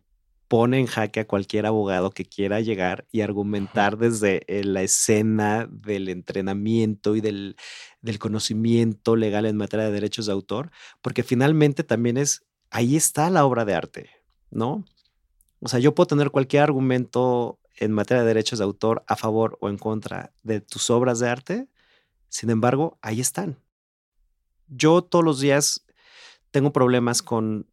pone 0.50 0.80
en 0.80 0.86
jaque 0.86 1.20
a 1.20 1.28
cualquier 1.28 1.64
abogado 1.66 2.10
que 2.10 2.24
quiera 2.24 2.60
llegar 2.60 3.06
y 3.12 3.20
argumentar 3.20 3.98
desde 3.98 4.42
eh, 4.48 4.64
la 4.64 4.82
escena 4.82 5.68
del 5.70 6.08
entrenamiento 6.08 7.14
y 7.14 7.20
del, 7.20 7.56
del, 8.02 8.18
conocimiento 8.18 9.14
legal 9.14 9.46
en 9.46 9.56
materia 9.56 9.86
de 9.86 9.92
derechos 9.92 10.26
de 10.26 10.32
autor, 10.32 10.72
porque 11.02 11.22
finalmente 11.22 11.84
también 11.84 12.16
es, 12.16 12.42
ahí 12.70 12.96
está 12.96 13.30
la 13.30 13.44
obra 13.44 13.64
de 13.64 13.74
arte, 13.74 14.10
¿no? 14.50 14.84
O 15.60 15.68
sea, 15.68 15.78
yo 15.78 15.94
puedo 15.94 16.08
tener 16.08 16.30
cualquier 16.30 16.64
argumento 16.64 17.60
en 17.76 17.92
materia 17.92 18.22
de 18.22 18.28
derechos 18.28 18.58
de 18.58 18.64
autor 18.64 19.04
a 19.06 19.14
favor 19.14 19.56
o 19.60 19.68
en 19.68 19.78
contra 19.78 20.32
de 20.42 20.60
tus 20.60 20.90
obras 20.90 21.20
de 21.20 21.28
arte, 21.28 21.68
sin 22.30 22.48
embargo, 22.48 22.98
ahí 23.02 23.20
están. 23.20 23.58
Yo 24.68 25.02
todos 25.02 25.24
los 25.24 25.40
días 25.40 25.84
tengo 26.52 26.72
problemas 26.72 27.22
con 27.22 27.66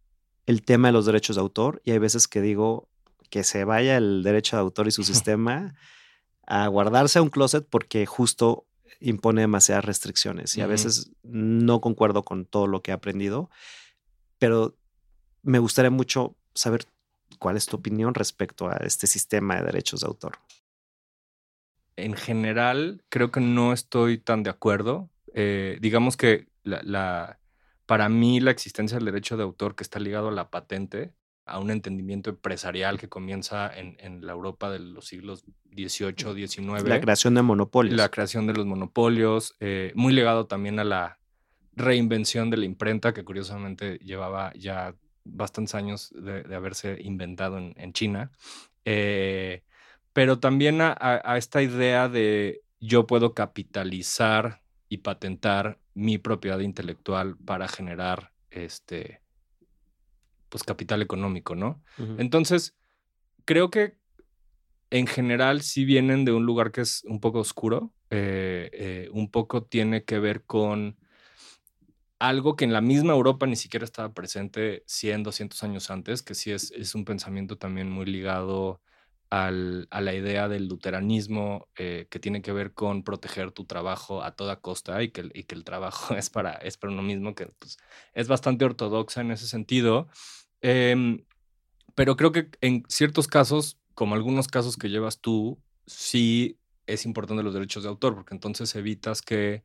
el 0.47 0.63
tema 0.63 0.89
de 0.89 0.93
los 0.93 1.05
derechos 1.05 1.35
de 1.35 1.41
autor 1.41 1.81
y 1.85 1.91
hay 1.91 1.99
veces 1.99 2.27
que 2.27 2.41
digo 2.41 2.89
que 3.29 3.43
se 3.43 3.63
vaya 3.63 3.97
el 3.97 4.23
derecho 4.23 4.57
de 4.57 4.61
autor 4.61 4.87
y 4.87 4.91
su 4.91 5.03
sistema 5.03 5.75
a 6.45 6.67
guardarse 6.67 7.19
a 7.19 7.21
un 7.21 7.29
closet 7.29 7.67
porque 7.69 8.05
justo 8.05 8.65
impone 8.99 9.41
demasiadas 9.41 9.85
restricciones 9.85 10.57
y 10.57 10.61
a 10.61 10.67
veces 10.67 11.11
no 11.21 11.81
concuerdo 11.81 12.23
con 12.23 12.45
todo 12.45 12.65
lo 12.65 12.81
que 12.81 12.89
he 12.89 12.93
aprendido, 12.95 13.51
pero 14.39 14.75
me 15.43 15.59
gustaría 15.59 15.91
mucho 15.91 16.35
saber 16.55 16.85
cuál 17.37 17.57
es 17.57 17.67
tu 17.67 17.75
opinión 17.75 18.15
respecto 18.15 18.69
a 18.69 18.77
este 18.77 19.05
sistema 19.05 19.57
de 19.57 19.65
derechos 19.65 19.99
de 19.99 20.07
autor 20.07 20.39
en 21.97 22.13
general 22.13 23.03
creo 23.09 23.31
que 23.31 23.41
no 23.41 23.73
estoy 23.73 24.17
tan 24.17 24.43
de 24.43 24.49
acuerdo. 24.49 25.09
Eh, 25.33 25.77
digamos 25.81 26.15
que 26.15 26.47
la, 26.63 27.39
para 27.85 28.07
mí 28.07 28.39
la 28.39 28.51
existencia 28.51 28.97
del 28.97 29.05
derecho 29.05 29.35
de 29.35 29.43
autor 29.43 29.75
que 29.75 29.83
está 29.83 29.99
ligado 29.99 30.29
a 30.29 30.31
la 30.31 30.49
patente, 30.49 31.13
a 31.45 31.59
un 31.59 31.71
entendimiento 31.71 32.29
empresarial 32.29 32.99
que 32.99 33.09
comienza 33.09 33.71
en, 33.75 34.25
la 34.25 34.33
Europa 34.33 34.69
de 34.69 34.79
los 34.79 35.07
siglos 35.07 35.45
XVIII, 35.71 36.47
XIX. 36.47 36.83
La 36.83 37.01
creación 37.01 37.33
de 37.33 37.41
monopolios. 37.41 37.95
La 37.95 38.09
creación 38.09 38.47
de 38.47 38.53
los 38.53 38.65
monopolios, 38.65 39.55
eh, 39.59 39.91
muy 39.95 40.13
ligado 40.13 40.45
también 40.45 40.79
a 40.79 40.83
la 40.83 41.19
reinvención 41.73 42.49
de 42.49 42.57
la 42.57 42.65
imprenta, 42.65 43.13
que 43.13 43.23
curiosamente 43.23 43.97
llevaba 43.99 44.51
ya 44.55 44.95
bastantes 45.23 45.75
años 45.75 46.13
de, 46.15 46.53
haberse 46.53 46.97
inventado 47.01 47.57
en, 47.57 47.73
en 47.77 47.93
China. 47.93 48.31
Eh, 48.83 49.63
pero 50.17 50.39
también 50.39 50.79
a, 50.81 51.37
esta 51.37 51.61
idea 51.61 52.09
de 52.09 52.63
yo 52.79 53.05
puedo 53.05 53.35
capitalizar 53.35 54.63
y 54.89 54.97
patentar 54.97 55.77
mi 55.93 56.17
propiedad 56.17 56.57
intelectual 56.57 57.37
para 57.37 57.67
generar 57.67 58.31
este 58.49 59.21
pues 60.49 60.63
capital 60.63 61.03
económico, 61.03 61.53
¿no? 61.53 61.83
Entonces, 62.17 62.75
creo 63.45 63.69
que 63.69 63.93
en 64.89 65.05
general 65.05 65.61
sí 65.61 65.85
vienen 65.85 66.25
de 66.25 66.31
un 66.31 66.47
lugar 66.47 66.71
que 66.71 66.81
es 66.81 67.03
un 67.03 67.19
poco 67.19 67.37
oscuro, 67.37 67.93
eh, 68.09 68.71
eh, 68.73 69.09
un 69.11 69.29
poco 69.29 69.65
tiene 69.65 70.03
que 70.03 70.17
ver 70.17 70.45
con 70.45 70.97
algo 72.17 72.55
que 72.55 72.65
en 72.65 72.73
la 72.73 72.81
misma 72.81 73.13
Europa 73.13 73.45
ni 73.45 73.55
siquiera 73.55 73.83
estaba 73.83 74.15
presente 74.15 74.81
100, 74.87 75.21
200 75.21 75.61
años 75.61 75.91
antes, 75.91 76.23
que 76.23 76.33
sí 76.33 76.49
es, 76.51 76.71
es 76.71 76.95
un 76.95 77.05
pensamiento 77.05 77.59
también 77.59 77.91
muy 77.91 78.07
ligado 78.07 78.81
a 79.29 79.51
la 79.51 80.13
idea 80.13 80.47
del 80.47 80.67
luteranismo 80.67 81.67
eh, 81.77 82.07
que 82.09 82.19
tiene 82.19 82.41
que 82.41 82.53
ver 82.53 82.73
con 82.73 83.03
proteger 83.03 83.51
tu 83.51 83.65
trabajo 83.65 84.23
a 84.23 84.35
toda 84.35 84.61
costa 84.61 85.03
y 85.03 85.09
que, 85.09 85.29
el 85.33 85.63
trabajo 85.63 86.13
es 86.15 86.29
para, 86.29 86.53
es 86.53 86.77
para 86.77 86.93
uno 86.93 87.01
mismo, 87.01 87.35
que 87.35 87.47
pues, 87.47 87.77
es 88.13 88.27
bastante 88.27 88.65
ortodoxa 88.65 89.21
en 89.21 89.31
ese 89.31 89.47
sentido. 89.47 90.07
Em, 90.61 91.25
pero 91.95 92.15
creo 92.15 92.31
que 92.31 92.49
en 92.61 92.83
ciertos 92.87 93.27
casos, 93.27 93.77
como 93.93 94.15
algunos 94.15 94.47
casos 94.47 94.77
que 94.77 94.89
llevas 94.89 95.19
tú, 95.19 95.61
sí 95.85 96.59
es 96.85 97.05
importante 97.05 97.43
los 97.43 97.53
derechos 97.53 97.83
de 97.83 97.89
autor, 97.89 98.15
porque 98.15 98.33
entonces 98.33 98.73
evitas 98.75 99.21
que 99.21 99.63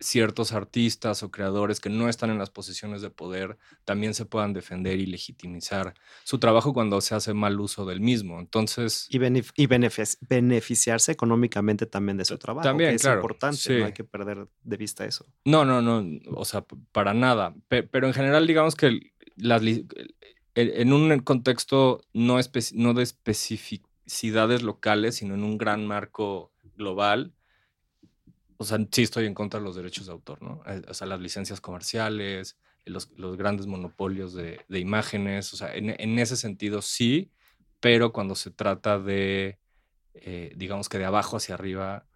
ciertos 0.00 0.52
artistas 0.52 1.22
o 1.22 1.30
creadores 1.30 1.80
que 1.80 1.90
no 1.90 2.08
están 2.08 2.30
en 2.30 2.38
las 2.38 2.50
posiciones 2.50 3.02
de 3.02 3.10
poder 3.10 3.58
también 3.84 4.14
se 4.14 4.24
puedan 4.24 4.52
defender 4.52 4.98
y 4.98 5.06
legitimizar 5.06 5.94
su 6.24 6.38
trabajo 6.38 6.72
cuando 6.72 7.00
se 7.00 7.14
hace 7.14 7.34
mal 7.34 7.60
uso 7.60 7.86
del 7.86 8.00
mismo. 8.00 8.40
Entonces... 8.40 9.06
Y, 9.10 9.18
y 9.56 9.66
beneficiarse 9.66 11.12
económicamente 11.12 11.86
también 11.86 12.16
de 12.16 12.24
su 12.24 12.38
trabajo. 12.38 12.68
También, 12.68 12.94
es 12.94 13.04
importante, 13.04 13.78
no 13.78 13.86
hay 13.86 13.92
que 13.92 14.04
perder 14.04 14.48
de 14.62 14.76
vista 14.76 15.04
eso. 15.04 15.26
No, 15.44 15.64
no, 15.64 15.80
no, 15.80 16.04
o 16.34 16.44
sea, 16.44 16.64
para 16.92 17.14
nada. 17.14 17.54
Pero 17.68 18.06
en 18.06 18.14
general, 18.14 18.46
digamos 18.46 18.74
que 18.74 19.12
las, 19.36 19.62
en 20.54 20.92
un 20.92 21.18
contexto 21.20 22.02
no, 22.12 22.38
no 22.74 22.94
de 22.94 23.02
especificidades 23.02 24.62
locales, 24.62 25.16
sino 25.16 25.34
en 25.34 25.44
un 25.44 25.58
gran 25.58 25.86
marco 25.86 26.52
global, 26.76 27.32
o 28.62 28.64
sea, 28.64 28.78
sí 28.90 29.02
estoy 29.02 29.26
en 29.26 29.34
contra 29.34 29.60
de 29.60 29.66
los 29.66 29.76
derechos 29.76 30.06
de 30.06 30.12
autor, 30.12 30.40
¿no? 30.40 30.62
Eh, 30.66 30.82
o 30.88 30.94
sea, 30.94 31.06
las 31.06 31.20
licencias 31.20 31.60
comerciales, 31.60 32.56
los, 32.84 33.10
los 33.16 33.36
grandes 33.36 33.66
monopolios 33.66 34.34
de, 34.34 34.60
de, 34.68 34.78
imágenes, 34.78 35.52
o 35.52 35.56
sea, 35.56 35.74
en, 35.74 35.94
en, 35.98 36.18
ese 36.18 36.36
sentido 36.36 36.80
sí, 36.80 37.30
pero 37.80 38.12
cuando 38.12 38.34
se 38.34 38.50
trata 38.50 38.98
de, 38.98 39.58
eh, 40.14 40.52
digamos 40.56 40.88
que 40.88 40.98
de 40.98 41.04
abajo 41.04 41.36
hacia 41.36 41.54
arriba. 41.54 42.06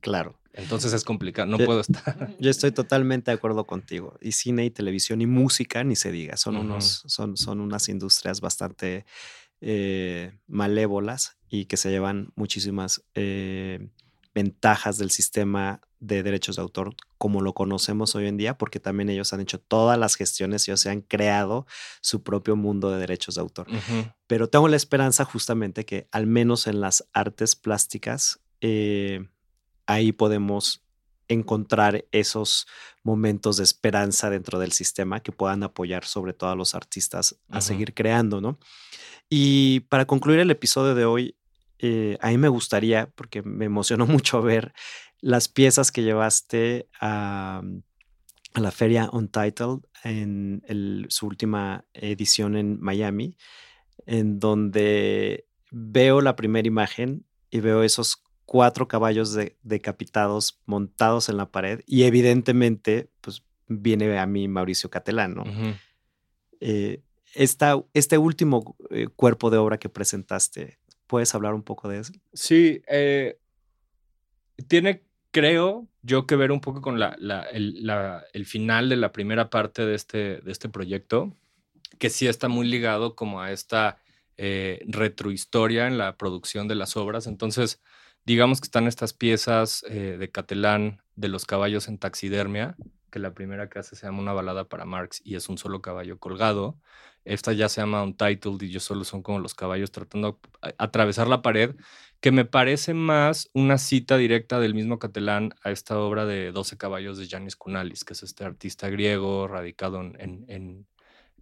Claro. 0.00 0.38
Entonces 0.52 0.92
es 0.92 1.04
complicado, 1.04 1.48
no 1.48 1.58
puedo 1.58 1.80
estar. 1.80 2.34
Yo 2.40 2.50
estoy 2.50 2.70
totalmente 2.70 3.30
de 3.30 3.36
acuerdo 3.36 3.66
contigo. 3.66 4.16
Y 4.22 4.32
cine 4.32 4.64
y 4.64 4.70
televisión 4.70 5.20
y 5.20 5.26
música, 5.26 5.84
ni 5.84 5.96
se 5.96 6.10
diga, 6.12 6.36
son, 6.36 6.56
unos, 6.56 7.02
son, 7.06 7.36
son 7.36 7.60
unas 7.60 7.88
industrias 7.88 8.40
bastante 8.40 9.04
eh, 9.60 10.32
malévolas 10.46 11.36
y 11.48 11.66
que 11.66 11.76
se 11.76 11.90
llevan 11.90 12.32
muchísimas 12.36 13.02
ventajas 14.36 14.98
del 14.98 15.10
sistema 15.10 15.80
de 16.00 16.22
derechos 16.22 16.56
de 16.56 16.62
autor 16.62 16.94
como 17.18 17.40
lo 17.40 17.54
conocemos 17.54 18.14
hoy 18.14 18.26
en 18.26 18.36
día, 18.36 18.58
porque 18.58 18.80
también 18.80 19.08
ellos 19.08 19.32
han 19.32 19.40
hecho 19.40 19.58
todas 19.58 19.98
las 19.98 20.16
gestiones 20.16 20.66
y 20.66 20.70
ellos 20.70 20.80
se 20.80 20.90
han 20.90 21.00
creado 21.00 21.66
su 22.00 22.22
propio 22.22 22.56
mundo 22.56 22.90
de 22.90 22.98
derechos 22.98 23.36
de 23.36 23.40
autor. 23.40 23.66
Pero 24.26 24.48
tengo 24.48 24.68
la 24.68 24.76
esperanza 24.76 25.24
justamente 25.24 25.84
que 25.84 26.08
al 26.12 26.26
menos 26.26 26.66
en 26.66 26.80
las 26.80 27.08
artes 27.12 27.56
plásticas, 27.56 28.40
eh, 28.60 29.28
ahí 29.86 30.12
podemos 30.12 30.82
encontrar 31.28 32.04
esos 32.12 32.66
momentos 33.02 33.56
de 33.56 33.64
esperanza 33.64 34.30
dentro 34.30 34.58
del 34.58 34.72
sistema 34.72 35.20
que 35.20 35.32
puedan 35.32 35.62
apoyar 35.62 36.04
sobre 36.04 36.32
todo 36.32 36.50
a 36.50 36.56
los 36.56 36.74
artistas 36.74 37.36
a 37.50 37.60
seguir 37.60 37.94
creando, 37.94 38.40
¿no? 38.40 38.58
Y 39.28 39.80
para 39.80 40.06
concluir 40.06 40.38
el 40.38 40.50
episodio 40.50 40.94
de 40.94 41.04
hoy, 41.04 41.36
eh, 41.78 42.16
a 42.20 42.28
mí 42.28 42.38
me 42.38 42.48
gustaría, 42.48 43.10
porque 43.14 43.42
me 43.42 43.64
emocionó 43.64 44.06
mucho 44.06 44.42
ver 44.42 44.72
las 45.26 45.48
piezas 45.48 45.90
que 45.90 46.04
llevaste 46.04 46.88
a, 47.00 47.60
la 48.54 48.70
feria 48.70 49.10
Untitled 49.12 49.80
en 50.04 50.62
su 51.08 51.26
última 51.26 51.84
edición 51.94 52.56
en 52.56 52.80
Miami, 52.80 53.36
en 54.06 54.38
donde 54.38 55.48
veo 55.72 56.20
la 56.20 56.36
primera 56.36 56.68
imagen 56.68 57.26
y 57.50 57.58
veo 57.58 57.82
esos 57.82 58.22
cuatro 58.44 58.86
caballos 58.86 59.36
decapitados 59.64 60.60
montados 60.64 61.28
en 61.28 61.38
la 61.38 61.50
pared 61.50 61.80
y 61.86 62.04
evidentemente 62.04 63.10
pues 63.20 63.42
viene 63.66 64.16
a 64.18 64.26
mí 64.26 64.46
Mauricio 64.46 64.90
Catelán, 64.90 65.34
¿no? 65.34 65.44
Eh, 66.60 67.02
este 67.34 68.16
último 68.16 68.76
eh, 68.90 69.08
cuerpo 69.08 69.50
de 69.50 69.58
obra 69.58 69.78
que 69.78 69.88
presentaste, 69.88 70.78
¿puedes 71.08 71.34
hablar 71.34 71.52
un 71.52 71.64
poco 71.64 71.88
de 71.88 71.98
eso? 71.98 72.12
Sí, 72.32 72.80
eh, 72.86 73.40
tiene, 74.68 75.05
creo 75.36 75.86
yo, 76.00 76.26
que 76.26 76.34
ver 76.34 76.50
un 76.50 76.62
poco 76.62 76.80
con 76.80 76.98
la, 76.98 77.14
el, 77.52 78.46
final 78.46 78.88
de 78.88 78.96
la 78.96 79.12
primera 79.12 79.50
parte 79.50 79.84
de 79.84 79.94
este, 79.94 80.40
de 80.40 80.50
este 80.50 80.70
proyecto, 80.70 81.36
que 81.98 82.08
sí 82.08 82.26
está 82.26 82.48
muy 82.48 82.66
ligado 82.66 83.14
como 83.14 83.42
a 83.42 83.52
esta 83.52 83.98
retrohistoria 84.38 85.88
en 85.88 85.98
la 85.98 86.16
producción 86.16 86.68
de 86.68 86.74
las 86.74 86.96
obras. 86.96 87.26
Entonces, 87.26 87.82
digamos 88.24 88.62
que 88.62 88.66
están 88.66 88.86
estas 88.86 89.12
piezas 89.12 89.84
eh, 89.90 90.16
de 90.18 90.30
Catelán 90.30 91.02
de 91.16 91.28
los 91.28 91.44
caballos 91.44 91.88
en 91.88 91.98
taxidermia, 91.98 92.74
que 93.10 93.18
la 93.18 93.34
primera 93.34 93.68
que 93.68 93.78
hace 93.78 93.94
se 93.94 94.06
llama 94.06 94.20
Una 94.20 94.32
balada 94.32 94.70
para 94.70 94.86
Marx 94.86 95.20
y 95.22 95.34
es 95.34 95.50
un 95.50 95.58
solo 95.58 95.82
caballo 95.82 96.18
colgado. 96.18 96.78
Esta 97.26 97.52
ya 97.52 97.68
se 97.68 97.82
llama 97.82 98.02
Untitled 98.02 98.62
y 98.62 98.70
yo 98.70 98.80
solo 98.80 99.04
son 99.04 99.22
como 99.22 99.38
los 99.40 99.54
caballos 99.54 99.90
tratando 99.90 100.40
de 100.62 100.74
atravesar 100.78 101.26
la 101.28 101.42
pared, 101.42 101.74
que 102.20 102.32
me 102.32 102.44
parece 102.44 102.94
más 102.94 103.50
una 103.52 103.78
cita 103.78 104.16
directa 104.16 104.58
del 104.60 104.74
mismo 104.74 104.98
Catelán 104.98 105.54
a 105.62 105.70
esta 105.70 105.98
obra 105.98 106.26
de 106.26 106.52
12 106.52 106.76
caballos 106.76 107.18
de 107.18 107.26
Yanis 107.26 107.56
Kunalis, 107.56 108.04
que 108.04 108.14
es 108.14 108.22
este 108.22 108.44
artista 108.44 108.88
griego 108.88 109.48
radicado 109.48 110.00
en, 110.00 110.86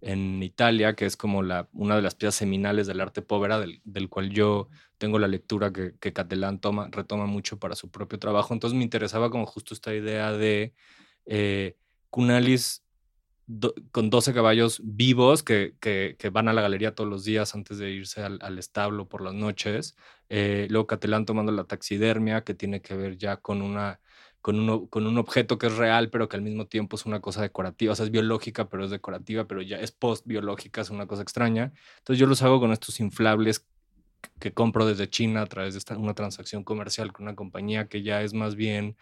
en 0.01 0.43
Italia, 0.43 0.95
que 0.95 1.05
es 1.05 1.17
como 1.17 1.41
la, 1.41 1.67
una 1.73 1.95
de 1.95 2.03
las 2.03 2.15
piezas 2.15 2.35
seminales 2.35 2.85
del 2.85 3.01
arte 3.01 3.23
povera, 3.23 3.59
del, 3.59 3.81
del 3.85 4.07
cual 4.07 4.29
yo 4.29 4.69
tengo 4.99 5.19
la 5.19 5.27
lectura 5.27 5.73
que, 5.73 5.95
que 5.99 6.13
Catelán 6.13 6.59
toma, 6.59 6.89
retoma 6.91 7.25
mucho 7.25 7.57
para 7.57 7.75
su 7.75 7.89
propio 7.89 8.19
trabajo. 8.19 8.53
Entonces 8.53 8.77
me 8.77 8.83
interesaba 8.83 9.31
como 9.31 9.47
justo 9.47 9.73
esta 9.73 9.95
idea 9.95 10.31
de 10.31 10.73
eh, 11.25 11.75
Cunalis 13.47 13.73
con 13.91 14.09
12 14.09 14.33
caballos 14.33 14.81
vivos 14.83 15.43
que, 15.43 15.75
que, 15.79 16.29
van 16.29 16.47
a 16.47 16.53
la 16.53 16.61
galería 16.61 16.95
todos 16.95 17.09
los 17.09 17.23
días 17.23 17.53
antes 17.55 17.77
de 17.77 17.91
irse 17.91 18.23
al, 18.23 18.59
establo 18.59 19.07
por 19.07 19.21
las 19.21 19.33
noches. 19.33 19.95
Eh, 20.29 20.67
luego 20.69 20.87
Catelán 20.87 21.25
tomando 21.25 21.51
la 21.51 21.65
taxidermia, 21.65 22.43
que 22.43 22.53
tiene 22.53 22.81
que 22.81 22.95
ver 22.95 23.17
ya 23.17 23.37
con 23.37 23.61
una 23.61 23.99
con 24.41 24.59
un, 24.59 24.87
con 24.87 25.07
un 25.07 25.17
objeto 25.17 25.57
que 25.57 25.67
es 25.67 25.75
real, 25.75 26.11
pero 26.11 26.29
que 26.29 26.37
al 26.37 26.43
mismo 26.43 26.67
tiempo 26.67 26.95
es 26.97 27.07
una 27.07 27.19
cosa 27.19 27.41
decorativa. 27.41 27.93
O 27.93 27.95
sea, 27.95 28.05
es 28.05 28.11
biológica, 28.11 28.69
pero 28.69 28.85
es 28.85 28.91
decorativa, 28.91 29.47
pero 29.47 29.63
ya 29.63 29.79
es 29.79 29.91
post-biológica, 29.91 30.81
es 30.81 30.91
una 30.91 31.07
cosa 31.07 31.23
extraña. 31.23 31.73
Entonces 31.97 32.19
yo 32.19 32.27
los 32.27 32.43
hago 32.43 32.59
con 32.59 32.71
estos 32.71 32.99
inflables 32.99 33.65
que 34.39 34.53
compro 34.53 34.85
desde 34.85 35.09
China 35.09 35.41
a 35.41 35.47
través 35.47 35.73
de 35.73 35.79
esta, 35.79 35.97
una 35.97 36.13
transacción 36.13 36.63
comercial 36.63 37.11
con 37.11 37.23
una 37.23 37.35
compañía 37.35 37.87
que 37.87 38.03
ya 38.03 38.21
es 38.21 38.33
más 38.33 38.55
bien 38.55 38.97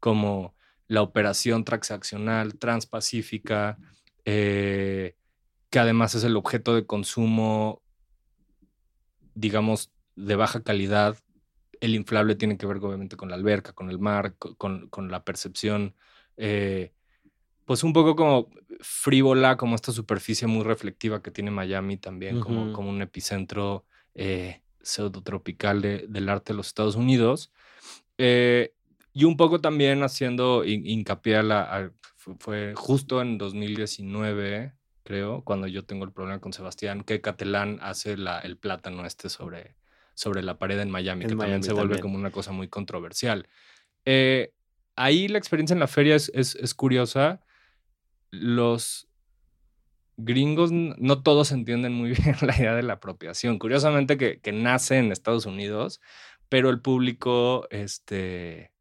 como 0.00 0.54
la 0.88 1.02
operación 1.02 1.64
transaccional 1.64 2.58
transpacífica, 2.58 3.78
eh, 4.24 5.14
que 5.70 5.78
además 5.78 6.14
es 6.14 6.24
el 6.24 6.36
objeto 6.36 6.74
de 6.74 6.86
consumo, 6.86 7.82
digamos, 9.34 9.92
de 10.16 10.34
baja 10.34 10.62
calidad 10.62 11.16
el 11.80 11.94
inflable 11.94 12.34
tiene 12.34 12.56
que 12.56 12.66
ver 12.66 12.78
obviamente 12.78 13.16
con 13.16 13.30
la 13.30 13.36
alberca, 13.36 13.72
con 13.72 13.90
el 13.90 13.98
mar, 13.98 14.34
con, 14.36 14.88
con 14.88 15.10
la 15.10 15.24
percepción, 15.24 15.94
eh, 16.36 16.92
pues 17.64 17.84
un 17.84 17.92
poco 17.92 18.16
como 18.16 18.50
frívola, 18.80 19.56
como 19.56 19.74
esta 19.74 19.92
superficie 19.92 20.46
muy 20.46 20.64
reflectiva 20.64 21.22
que 21.22 21.30
tiene 21.30 21.50
Miami 21.50 21.96
también, 21.96 22.40
como, 22.40 22.72
como 22.72 22.88
un 22.88 23.02
epicentro 23.02 23.84
eh, 24.14 24.62
pseudotropical 24.80 25.82
de, 25.82 26.06
del 26.08 26.28
arte 26.28 26.52
de 26.52 26.56
los 26.56 26.68
Estados 26.68 26.96
Unidos. 26.96 27.52
Eh, 28.16 28.72
y 29.18 29.24
un 29.24 29.36
poco 29.36 29.60
también 29.60 30.04
haciendo 30.04 30.64
hincapié 30.64 31.38
a 31.38 31.42
la... 31.42 31.92
fue 32.14 32.72
justo 32.76 33.20
en 33.20 33.36
2019, 33.36 34.74
creo, 35.02 35.42
cuando 35.42 35.66
yo 35.66 35.84
tengo 35.84 36.04
el 36.04 36.12
problema 36.12 36.40
con 36.40 36.52
Sebastián, 36.52 37.02
que 37.02 37.20
Catelán 37.20 37.80
hace 37.82 38.16
la, 38.16 38.38
el 38.38 38.56
plátano 38.56 39.04
este 39.04 39.28
sobre 39.28 39.74
sobre 40.14 40.42
la 40.44 40.56
pared 40.56 40.78
en 40.78 40.90
Miami, 40.90 41.26
que 41.26 41.34
también 41.34 41.64
se 41.64 41.72
vuelve 41.72 41.98
como 41.98 42.16
una 42.16 42.30
cosa 42.30 42.52
muy 42.52 42.68
controversial. 42.68 43.48
Eh, 44.04 44.52
ahí 44.94 45.26
la 45.26 45.38
experiencia 45.38 45.74
en 45.74 45.80
la 45.80 45.88
feria 45.88 46.14
es, 46.14 46.30
es, 46.32 46.74
curiosa. 46.74 47.40
Los 48.30 49.08
gringos 50.16 50.70
no 50.70 51.22
todos 51.24 51.50
entienden 51.50 51.92
muy 51.92 52.10
bien 52.22 52.36
la 52.42 52.56
idea 52.56 52.74
de 52.76 52.84
la 52.84 52.94
apropiación. 52.94 53.58
Curiosamente 53.58 54.16
que, 54.16 54.40
que, 54.40 54.52
nace 54.52 54.98
en 54.98 55.10
Estados 55.10 55.44
Unidos, 55.44 56.00
pero 56.48 56.70
el 56.70 56.80
público 56.80 57.66
este, 57.70 58.72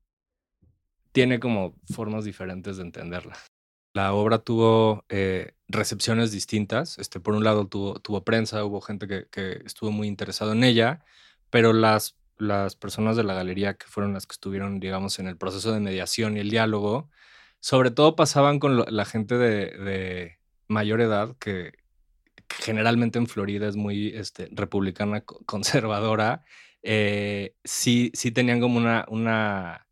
tiene 1.18 1.40
como 1.40 1.74
formas 1.92 2.26
diferentes 2.26 2.78
de 2.78 2.84
entenderla. 2.84 3.36
La 3.96 4.14
obra 4.14 4.38
tuvo 4.38 5.04
eh, 5.10 5.56
recepciones 5.68 6.32
distintas. 6.32 7.00
Este, 7.00 7.20
por 7.20 7.34
un 7.34 7.44
lado 7.44 7.66
tuvo, 7.66 8.00
tuvo 8.00 8.24
prensa, 8.24 8.64
hubo 8.64 8.82
gente 8.82 9.08
que, 9.08 9.62
estuvo 9.66 9.90
muy 9.90 10.08
interesado 10.08 10.52
en 10.52 10.64
ella 10.64 11.04
pero 11.50 11.74
las, 11.74 12.20
las 12.38 12.76
personas 12.76 13.18
de 13.18 13.24
la 13.24 13.34
galería 13.34 13.74
que 13.74 13.88
fueron 13.88 14.14
las 14.14 14.28
que 14.28 14.34
estuvieron, 14.34 14.80
digamos, 14.80 15.18
en 15.18 15.26
el 15.26 15.38
proceso 15.38 15.72
de 15.72 15.80
mediación 15.80 16.38
y 16.38 16.42
el 16.42 16.52
diálogo, 16.52 17.10
sobre 17.62 17.90
todo 17.90 18.16
pasaban 18.16 18.60
con 18.60 18.86
la 18.88 19.06
gente 19.06 19.40
de, 19.40 20.38
mayor 20.68 21.02
edad, 21.02 21.36
que, 21.40 21.72
generalmente 22.50 23.18
en 23.18 23.26
Florida 23.26 23.68
es 23.68 23.76
muy 23.76 24.10
este, 24.10 24.50
republicana 24.52 25.22
conservadora, 25.22 26.44
eh, 26.84 27.56
sí, 27.64 28.12
sí 28.14 28.32
tenían 28.32 28.60
como 28.60 28.78
una 28.78 29.87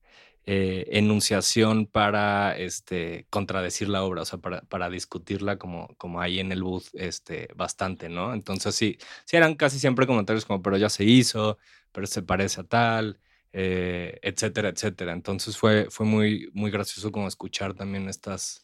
eh, 0.47 0.85
enunciación 0.91 1.87
para 1.87 2.55
este, 2.55 3.25
contradecir 3.31 3.89
la 3.89 4.03
obra, 4.03 4.21
o 4.21 4.25
sea, 4.25 4.37
para, 4.39 4.61
para 4.61 4.89
discutirla 4.91 5.57
como, 5.57 5.87
como 5.97 6.21
ahí 6.21 6.39
en 6.39 6.51
el 6.51 6.61
booth 6.61 6.87
este, 6.93 7.47
bastante, 7.55 8.09
¿no? 8.09 8.33
Entonces 8.33 8.75
sí, 8.75 8.97
sí 9.25 9.37
eran 9.37 9.55
casi 9.55 9.79
siempre 9.79 10.05
comentarios 10.05 10.45
como, 10.45 10.61
pero 10.61 10.77
ya 10.77 10.89
se 10.89 11.03
hizo, 11.03 11.57
pero 11.91 12.05
se 12.05 12.21
parece 12.21 12.61
a 12.61 12.63
tal, 12.63 13.19
eh, 13.53 14.19
etcétera, 14.21 14.69
etcétera. 14.69 15.13
Entonces 15.13 15.57
fue, 15.57 15.87
fue 15.89 16.05
muy, 16.05 16.49
muy 16.53 16.69
gracioso 16.69 17.11
como 17.11 17.27
escuchar 17.27 17.73
también 17.73 18.07
estas... 18.07 18.63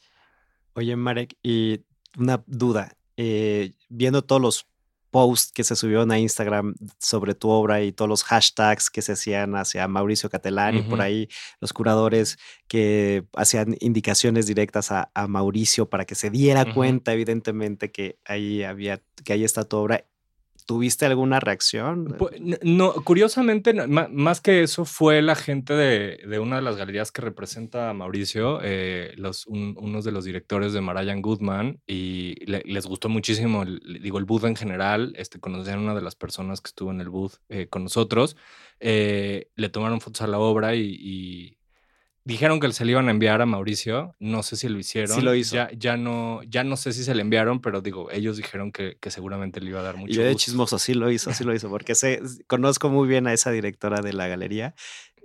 Oye, 0.74 0.96
Marek, 0.96 1.36
y 1.42 1.82
una 2.18 2.44
duda, 2.46 2.96
eh, 3.18 3.74
viendo 3.90 4.22
todos 4.22 4.42
los 4.42 4.68
post 5.12 5.52
que 5.54 5.64
se 5.64 5.76
subió 5.76 6.02
a 6.10 6.20
Instagram 6.20 6.74
sobre 6.98 7.36
tu 7.36 7.50
obra 7.50 7.82
y 7.82 7.92
todos 7.92 8.10
los 8.10 8.24
hashtags 8.24 8.90
que 8.90 9.02
se 9.02 9.12
hacían 9.12 9.56
hacia 9.56 9.88
Mauricio 9.88 10.30
Catelán 10.30 10.78
y 10.78 10.82
por 10.82 11.02
ahí 11.02 11.28
los 11.60 11.74
curadores 11.74 12.40
que 12.68 13.26
hacían 13.36 13.76
indicaciones 13.80 14.48
directas 14.48 14.92
a, 14.92 15.12
Mauricio 15.28 15.90
para 15.90 16.06
que 16.06 16.16
se 16.16 16.30
diera 16.30 16.74
cuenta 16.74 17.14
evidentemente 17.14 17.92
que 17.92 18.18
ahí 18.26 18.64
había 18.64 19.02
que 19.24 19.34
ahí 19.34 19.44
está 19.44 19.64
tu 19.66 19.78
obra 19.78 20.06
¿Tuviste 20.72 21.06
alguna 21.06 21.42
reacción? 21.42 22.16
No, 22.64 22.94
curiosamente, 22.94 23.74
más 23.74 24.40
que 24.40 24.64
eso, 24.64 24.86
fue 24.86 25.22
la 25.22 25.36
gente 25.36 25.74
de, 25.74 26.40
una 26.40 26.56
de 26.56 26.62
las 26.62 26.78
galerías 26.78 27.12
que 27.12 27.22
representa 27.22 27.94
Mauricio, 27.94 28.62
eh, 28.64 29.14
unos 29.48 30.06
de 30.06 30.14
los 30.14 30.24
directores 30.24 30.72
de 30.72 30.80
Marayan 30.80 31.22
Goodman, 31.22 31.82
y 31.86 32.36
les 32.46 32.88
gustó 32.88 33.10
muchísimo, 33.10 33.66
digo, 33.66 34.18
el 34.18 34.24
booth 34.24 34.46
en 34.46 34.56
general. 34.56 35.14
Este, 35.18 35.42
conocían 35.42 35.80
a 35.80 35.82
una 35.82 35.96
de 35.96 36.04
las 36.04 36.16
personas 36.16 36.62
que 36.62 36.70
estuvo 36.70 36.90
en 36.92 37.02
el 37.02 37.10
booth 37.10 37.34
eh, 37.50 37.68
con 37.68 37.84
nosotros. 37.84 38.38
Eh, 38.80 39.50
le 39.58 39.68
tomaron 39.68 40.00
fotos 40.00 40.22
a 40.22 40.28
la 40.28 40.40
obra 40.40 40.74
y 40.74 41.58
Dijeron 42.24 42.60
que 42.60 42.72
se 42.72 42.86
le 42.86 42.92
iban 42.92 43.08
a 43.08 43.12
enviar 43.12 43.42
a 43.42 43.46
Mauricio. 43.46 44.16
No 44.20 44.44
sé 44.44 44.56
si 44.56 44.70
lo 44.70 44.78
hicieron. 44.78 45.16
Sí 45.16 45.22
lo 45.22 45.34
hizo. 45.34 45.56
Ya, 45.56 45.70
ya, 45.76 45.98
no, 45.98 46.44
ya 46.44 46.64
no 46.64 46.78
sé 46.78 46.94
si 46.94 47.04
se 47.04 47.16
le 47.16 47.22
enviaron, 47.22 47.62
pero 47.62 47.82
digo, 47.82 48.12
ellos 48.12 48.38
dijeron 48.38 48.72
que, 48.72 48.98
que 49.00 49.10
seguramente 49.10 49.60
le 49.60 49.72
iba 49.72 49.80
a 49.80 49.84
dar 49.84 49.98
mucho. 49.98 50.12
Y 50.12 50.16
yo 50.16 50.24
de 50.24 50.36
chismoso, 50.36 50.78
sí 50.78 50.94
lo 50.94 51.10
hizo, 51.10 51.34
sí 51.34 51.44
lo 51.44 51.54
hizo, 51.56 51.70
porque 51.70 51.96
sé, 51.96 52.22
conozco 52.48 52.90
muy 52.90 53.08
bien 53.08 53.26
a 53.26 53.34
esa 53.34 53.50
directora 53.50 54.02
de 54.02 54.14
la 54.14 54.28
galería 54.28 54.76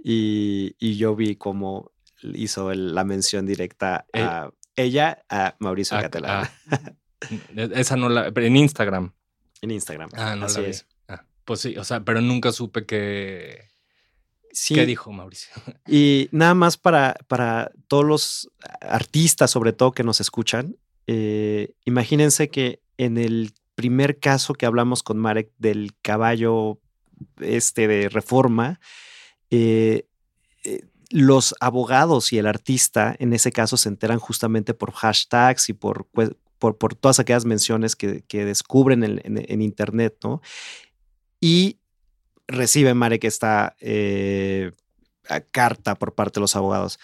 y, 0.02 0.74
y 0.78 0.96
yo 0.96 1.16
vi 1.16 1.36
como 1.36 1.92
hizo 2.22 2.72
la 2.72 3.04
mención 3.04 3.46
directa 3.46 4.06
eh, 4.12 4.22
a 4.22 4.50
ella, 4.76 5.24
a 5.28 5.56
Mauricio 5.58 5.98
Catalán. 6.00 6.48
esa 7.56 7.96
no 7.96 8.08
la. 8.08 8.32
En 8.34 8.56
Instagram. 8.56 9.12
En 9.62 9.70
Instagram. 9.70 10.10
Ah, 10.14 10.36
no 10.36 10.46
la 10.46 10.60
vi. 10.60 10.72
Ah, 11.08 11.24
pues 11.44 11.60
sí, 11.60 11.76
o 11.76 11.84
sea, 11.84 12.04
pero 12.04 12.20
nunca 12.20 12.52
supe 12.52 12.86
que. 12.86 13.68
¿Qué 14.68 14.86
dijo 14.86 15.12
Mauricio? 15.12 15.52
Y 15.86 16.28
nada 16.32 16.54
más 16.54 16.76
para, 16.76 17.16
para 17.28 17.70
todos 17.88 18.04
los 18.04 18.50
artistas, 18.80 19.50
sobre 19.50 19.72
todo 19.72 19.92
que 19.92 20.04
nos 20.04 20.20
escuchan, 20.20 20.76
eh, 21.06 21.74
imagínense 21.84 22.48
que 22.48 22.80
en 22.98 23.18
el 23.18 23.52
primer 23.74 24.18
caso 24.18 24.54
que 24.54 24.66
hablamos 24.66 25.02
con 25.02 25.18
Marek 25.18 25.50
del 25.58 25.92
caballo 26.02 26.78
este 27.40 27.86
de 27.86 28.08
reforma, 28.08 28.80
eh, 29.50 30.06
eh, 30.64 30.80
los 31.10 31.54
abogados 31.60 32.32
y 32.32 32.38
el 32.38 32.46
artista 32.46 33.14
en 33.18 33.32
ese 33.32 33.52
caso 33.52 33.76
se 33.76 33.88
enteran 33.88 34.18
justamente 34.18 34.74
por 34.74 34.92
hashtags 34.92 35.68
y 35.68 35.72
por, 35.72 36.08
por, 36.58 36.94
todas 36.96 37.20
aquellas 37.20 37.44
menciones 37.44 37.94
que, 37.94 38.24
descubren 38.28 39.04
en, 39.04 39.62
Internet, 39.62 40.16
¿no? 40.24 40.40
Y 41.40 41.78
recibe 42.48 42.94
Marek 42.94 43.24
esta 43.24 43.76
eh, 43.80 44.72
carta 45.50 45.96
por 45.96 46.14
parte 46.14 46.38
de 46.38 46.42
los 46.42 46.56
abogados. 46.56 46.98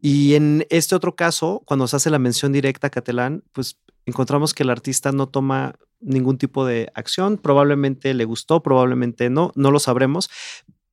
Y 0.00 0.34
en 0.34 0.66
este 0.70 0.94
otro 0.94 1.16
caso, 1.16 1.62
cuando 1.64 1.88
se 1.88 1.96
hace 1.96 2.10
la 2.10 2.18
mención 2.18 2.52
directa 2.52 2.86
a 2.86 2.90
Catalán, 2.90 3.42
pues 3.52 3.78
encontramos 4.06 4.54
que 4.54 4.62
el 4.62 4.70
artista 4.70 5.12
no 5.12 5.28
toma 5.28 5.74
ningún 6.00 6.38
tipo 6.38 6.64
de 6.64 6.90
acción, 6.94 7.38
probablemente 7.38 8.14
le 8.14 8.24
gustó, 8.24 8.62
probablemente 8.62 9.30
no, 9.30 9.52
no 9.56 9.70
lo 9.70 9.80
sabremos, 9.80 10.30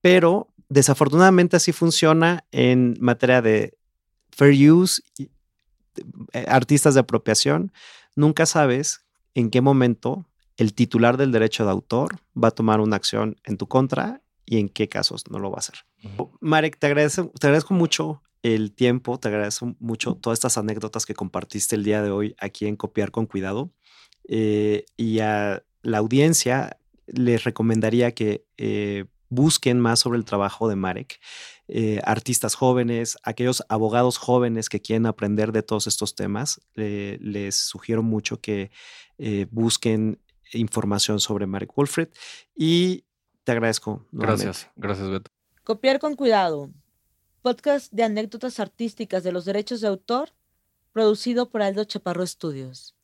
pero 0.01 0.47
desafortunadamente 0.69 1.55
así 1.55 1.71
funciona 1.71 2.45
en 2.51 2.97
materia 2.99 3.41
de 3.41 3.77
fair 4.31 4.71
use, 4.71 5.03
eh, 6.33 6.45
artistas 6.47 6.95
de 6.95 7.01
apropiación. 7.01 7.71
Nunca 8.15 8.45
sabes 8.45 9.05
en 9.35 9.51
qué 9.51 9.61
momento 9.61 10.27
el 10.57 10.73
titular 10.73 11.17
del 11.17 11.31
derecho 11.31 11.65
de 11.65 11.71
autor 11.71 12.19
va 12.41 12.49
a 12.49 12.51
tomar 12.51 12.79
una 12.79 12.95
acción 12.95 13.35
en 13.43 13.57
tu 13.57 13.67
contra 13.67 14.21
y 14.45 14.59
en 14.59 14.69
qué 14.69 14.87
casos 14.87 15.23
no 15.29 15.39
lo 15.39 15.51
va 15.51 15.57
a 15.57 15.59
hacer. 15.59 15.75
Marek, 16.39 16.77
te 16.77 16.87
agradezco, 16.87 17.31
te 17.39 17.47
agradezco 17.47 17.73
mucho 17.73 18.21
el 18.43 18.73
tiempo, 18.73 19.19
te 19.19 19.27
agradezco 19.27 19.75
mucho 19.79 20.15
todas 20.15 20.37
estas 20.37 20.57
anécdotas 20.57 21.05
que 21.05 21.15
compartiste 21.15 21.75
el 21.75 21.83
día 21.83 22.03
de 22.03 22.11
hoy 22.11 22.35
aquí 22.39 22.67
en 22.67 22.75
Copiar 22.75 23.11
con 23.11 23.25
Cuidado. 23.25 23.71
Eh, 24.27 24.85
y 24.97 25.19
a 25.19 25.63
la 25.81 25.97
audiencia 25.97 26.77
les 27.07 27.43
recomendaría 27.43 28.13
que 28.13 28.45
eh, 28.57 29.05
busquen 29.29 29.79
más 29.79 29.99
sobre 29.99 30.19
el 30.19 30.25
trabajo 30.25 30.69
de 30.69 30.75
Marek. 30.75 31.19
Eh, 31.67 31.99
artistas 32.03 32.53
jóvenes, 32.53 33.17
aquellos 33.23 33.63
abogados 33.67 34.17
jóvenes 34.17 34.69
que 34.69 34.79
quieren 34.79 35.07
aprender 35.07 35.51
de 35.51 35.63
todos 35.63 35.87
estos 35.87 36.13
temas, 36.13 36.61
les 36.75 37.55
sugiero 37.55 38.03
mucho 38.03 38.39
que 38.39 38.69
busquen 39.49 40.19
información 40.53 41.19
sobre 41.19 41.47
Marek 41.47 41.73
Wolfred 41.75 42.09
y 42.55 43.05
te 43.43 43.51
agradezco. 43.51 44.05
Gracias, 44.11 44.69
gracias 44.75 45.09
Beto. 45.09 45.31
Copiar 45.63 45.99
con 45.99 46.15
cuidado. 46.15 46.71
Podcast 47.41 47.91
de 47.91 48.03
anécdotas 48.03 48.59
artísticas 48.59 49.23
de 49.23 49.31
los 49.31 49.45
derechos 49.45 49.81
de 49.81 49.87
autor, 49.87 50.29
producido 50.91 51.49
por 51.49 51.61
Aldo 51.61 51.83
Chaparro 51.83 52.23
Estudios. 52.23 52.95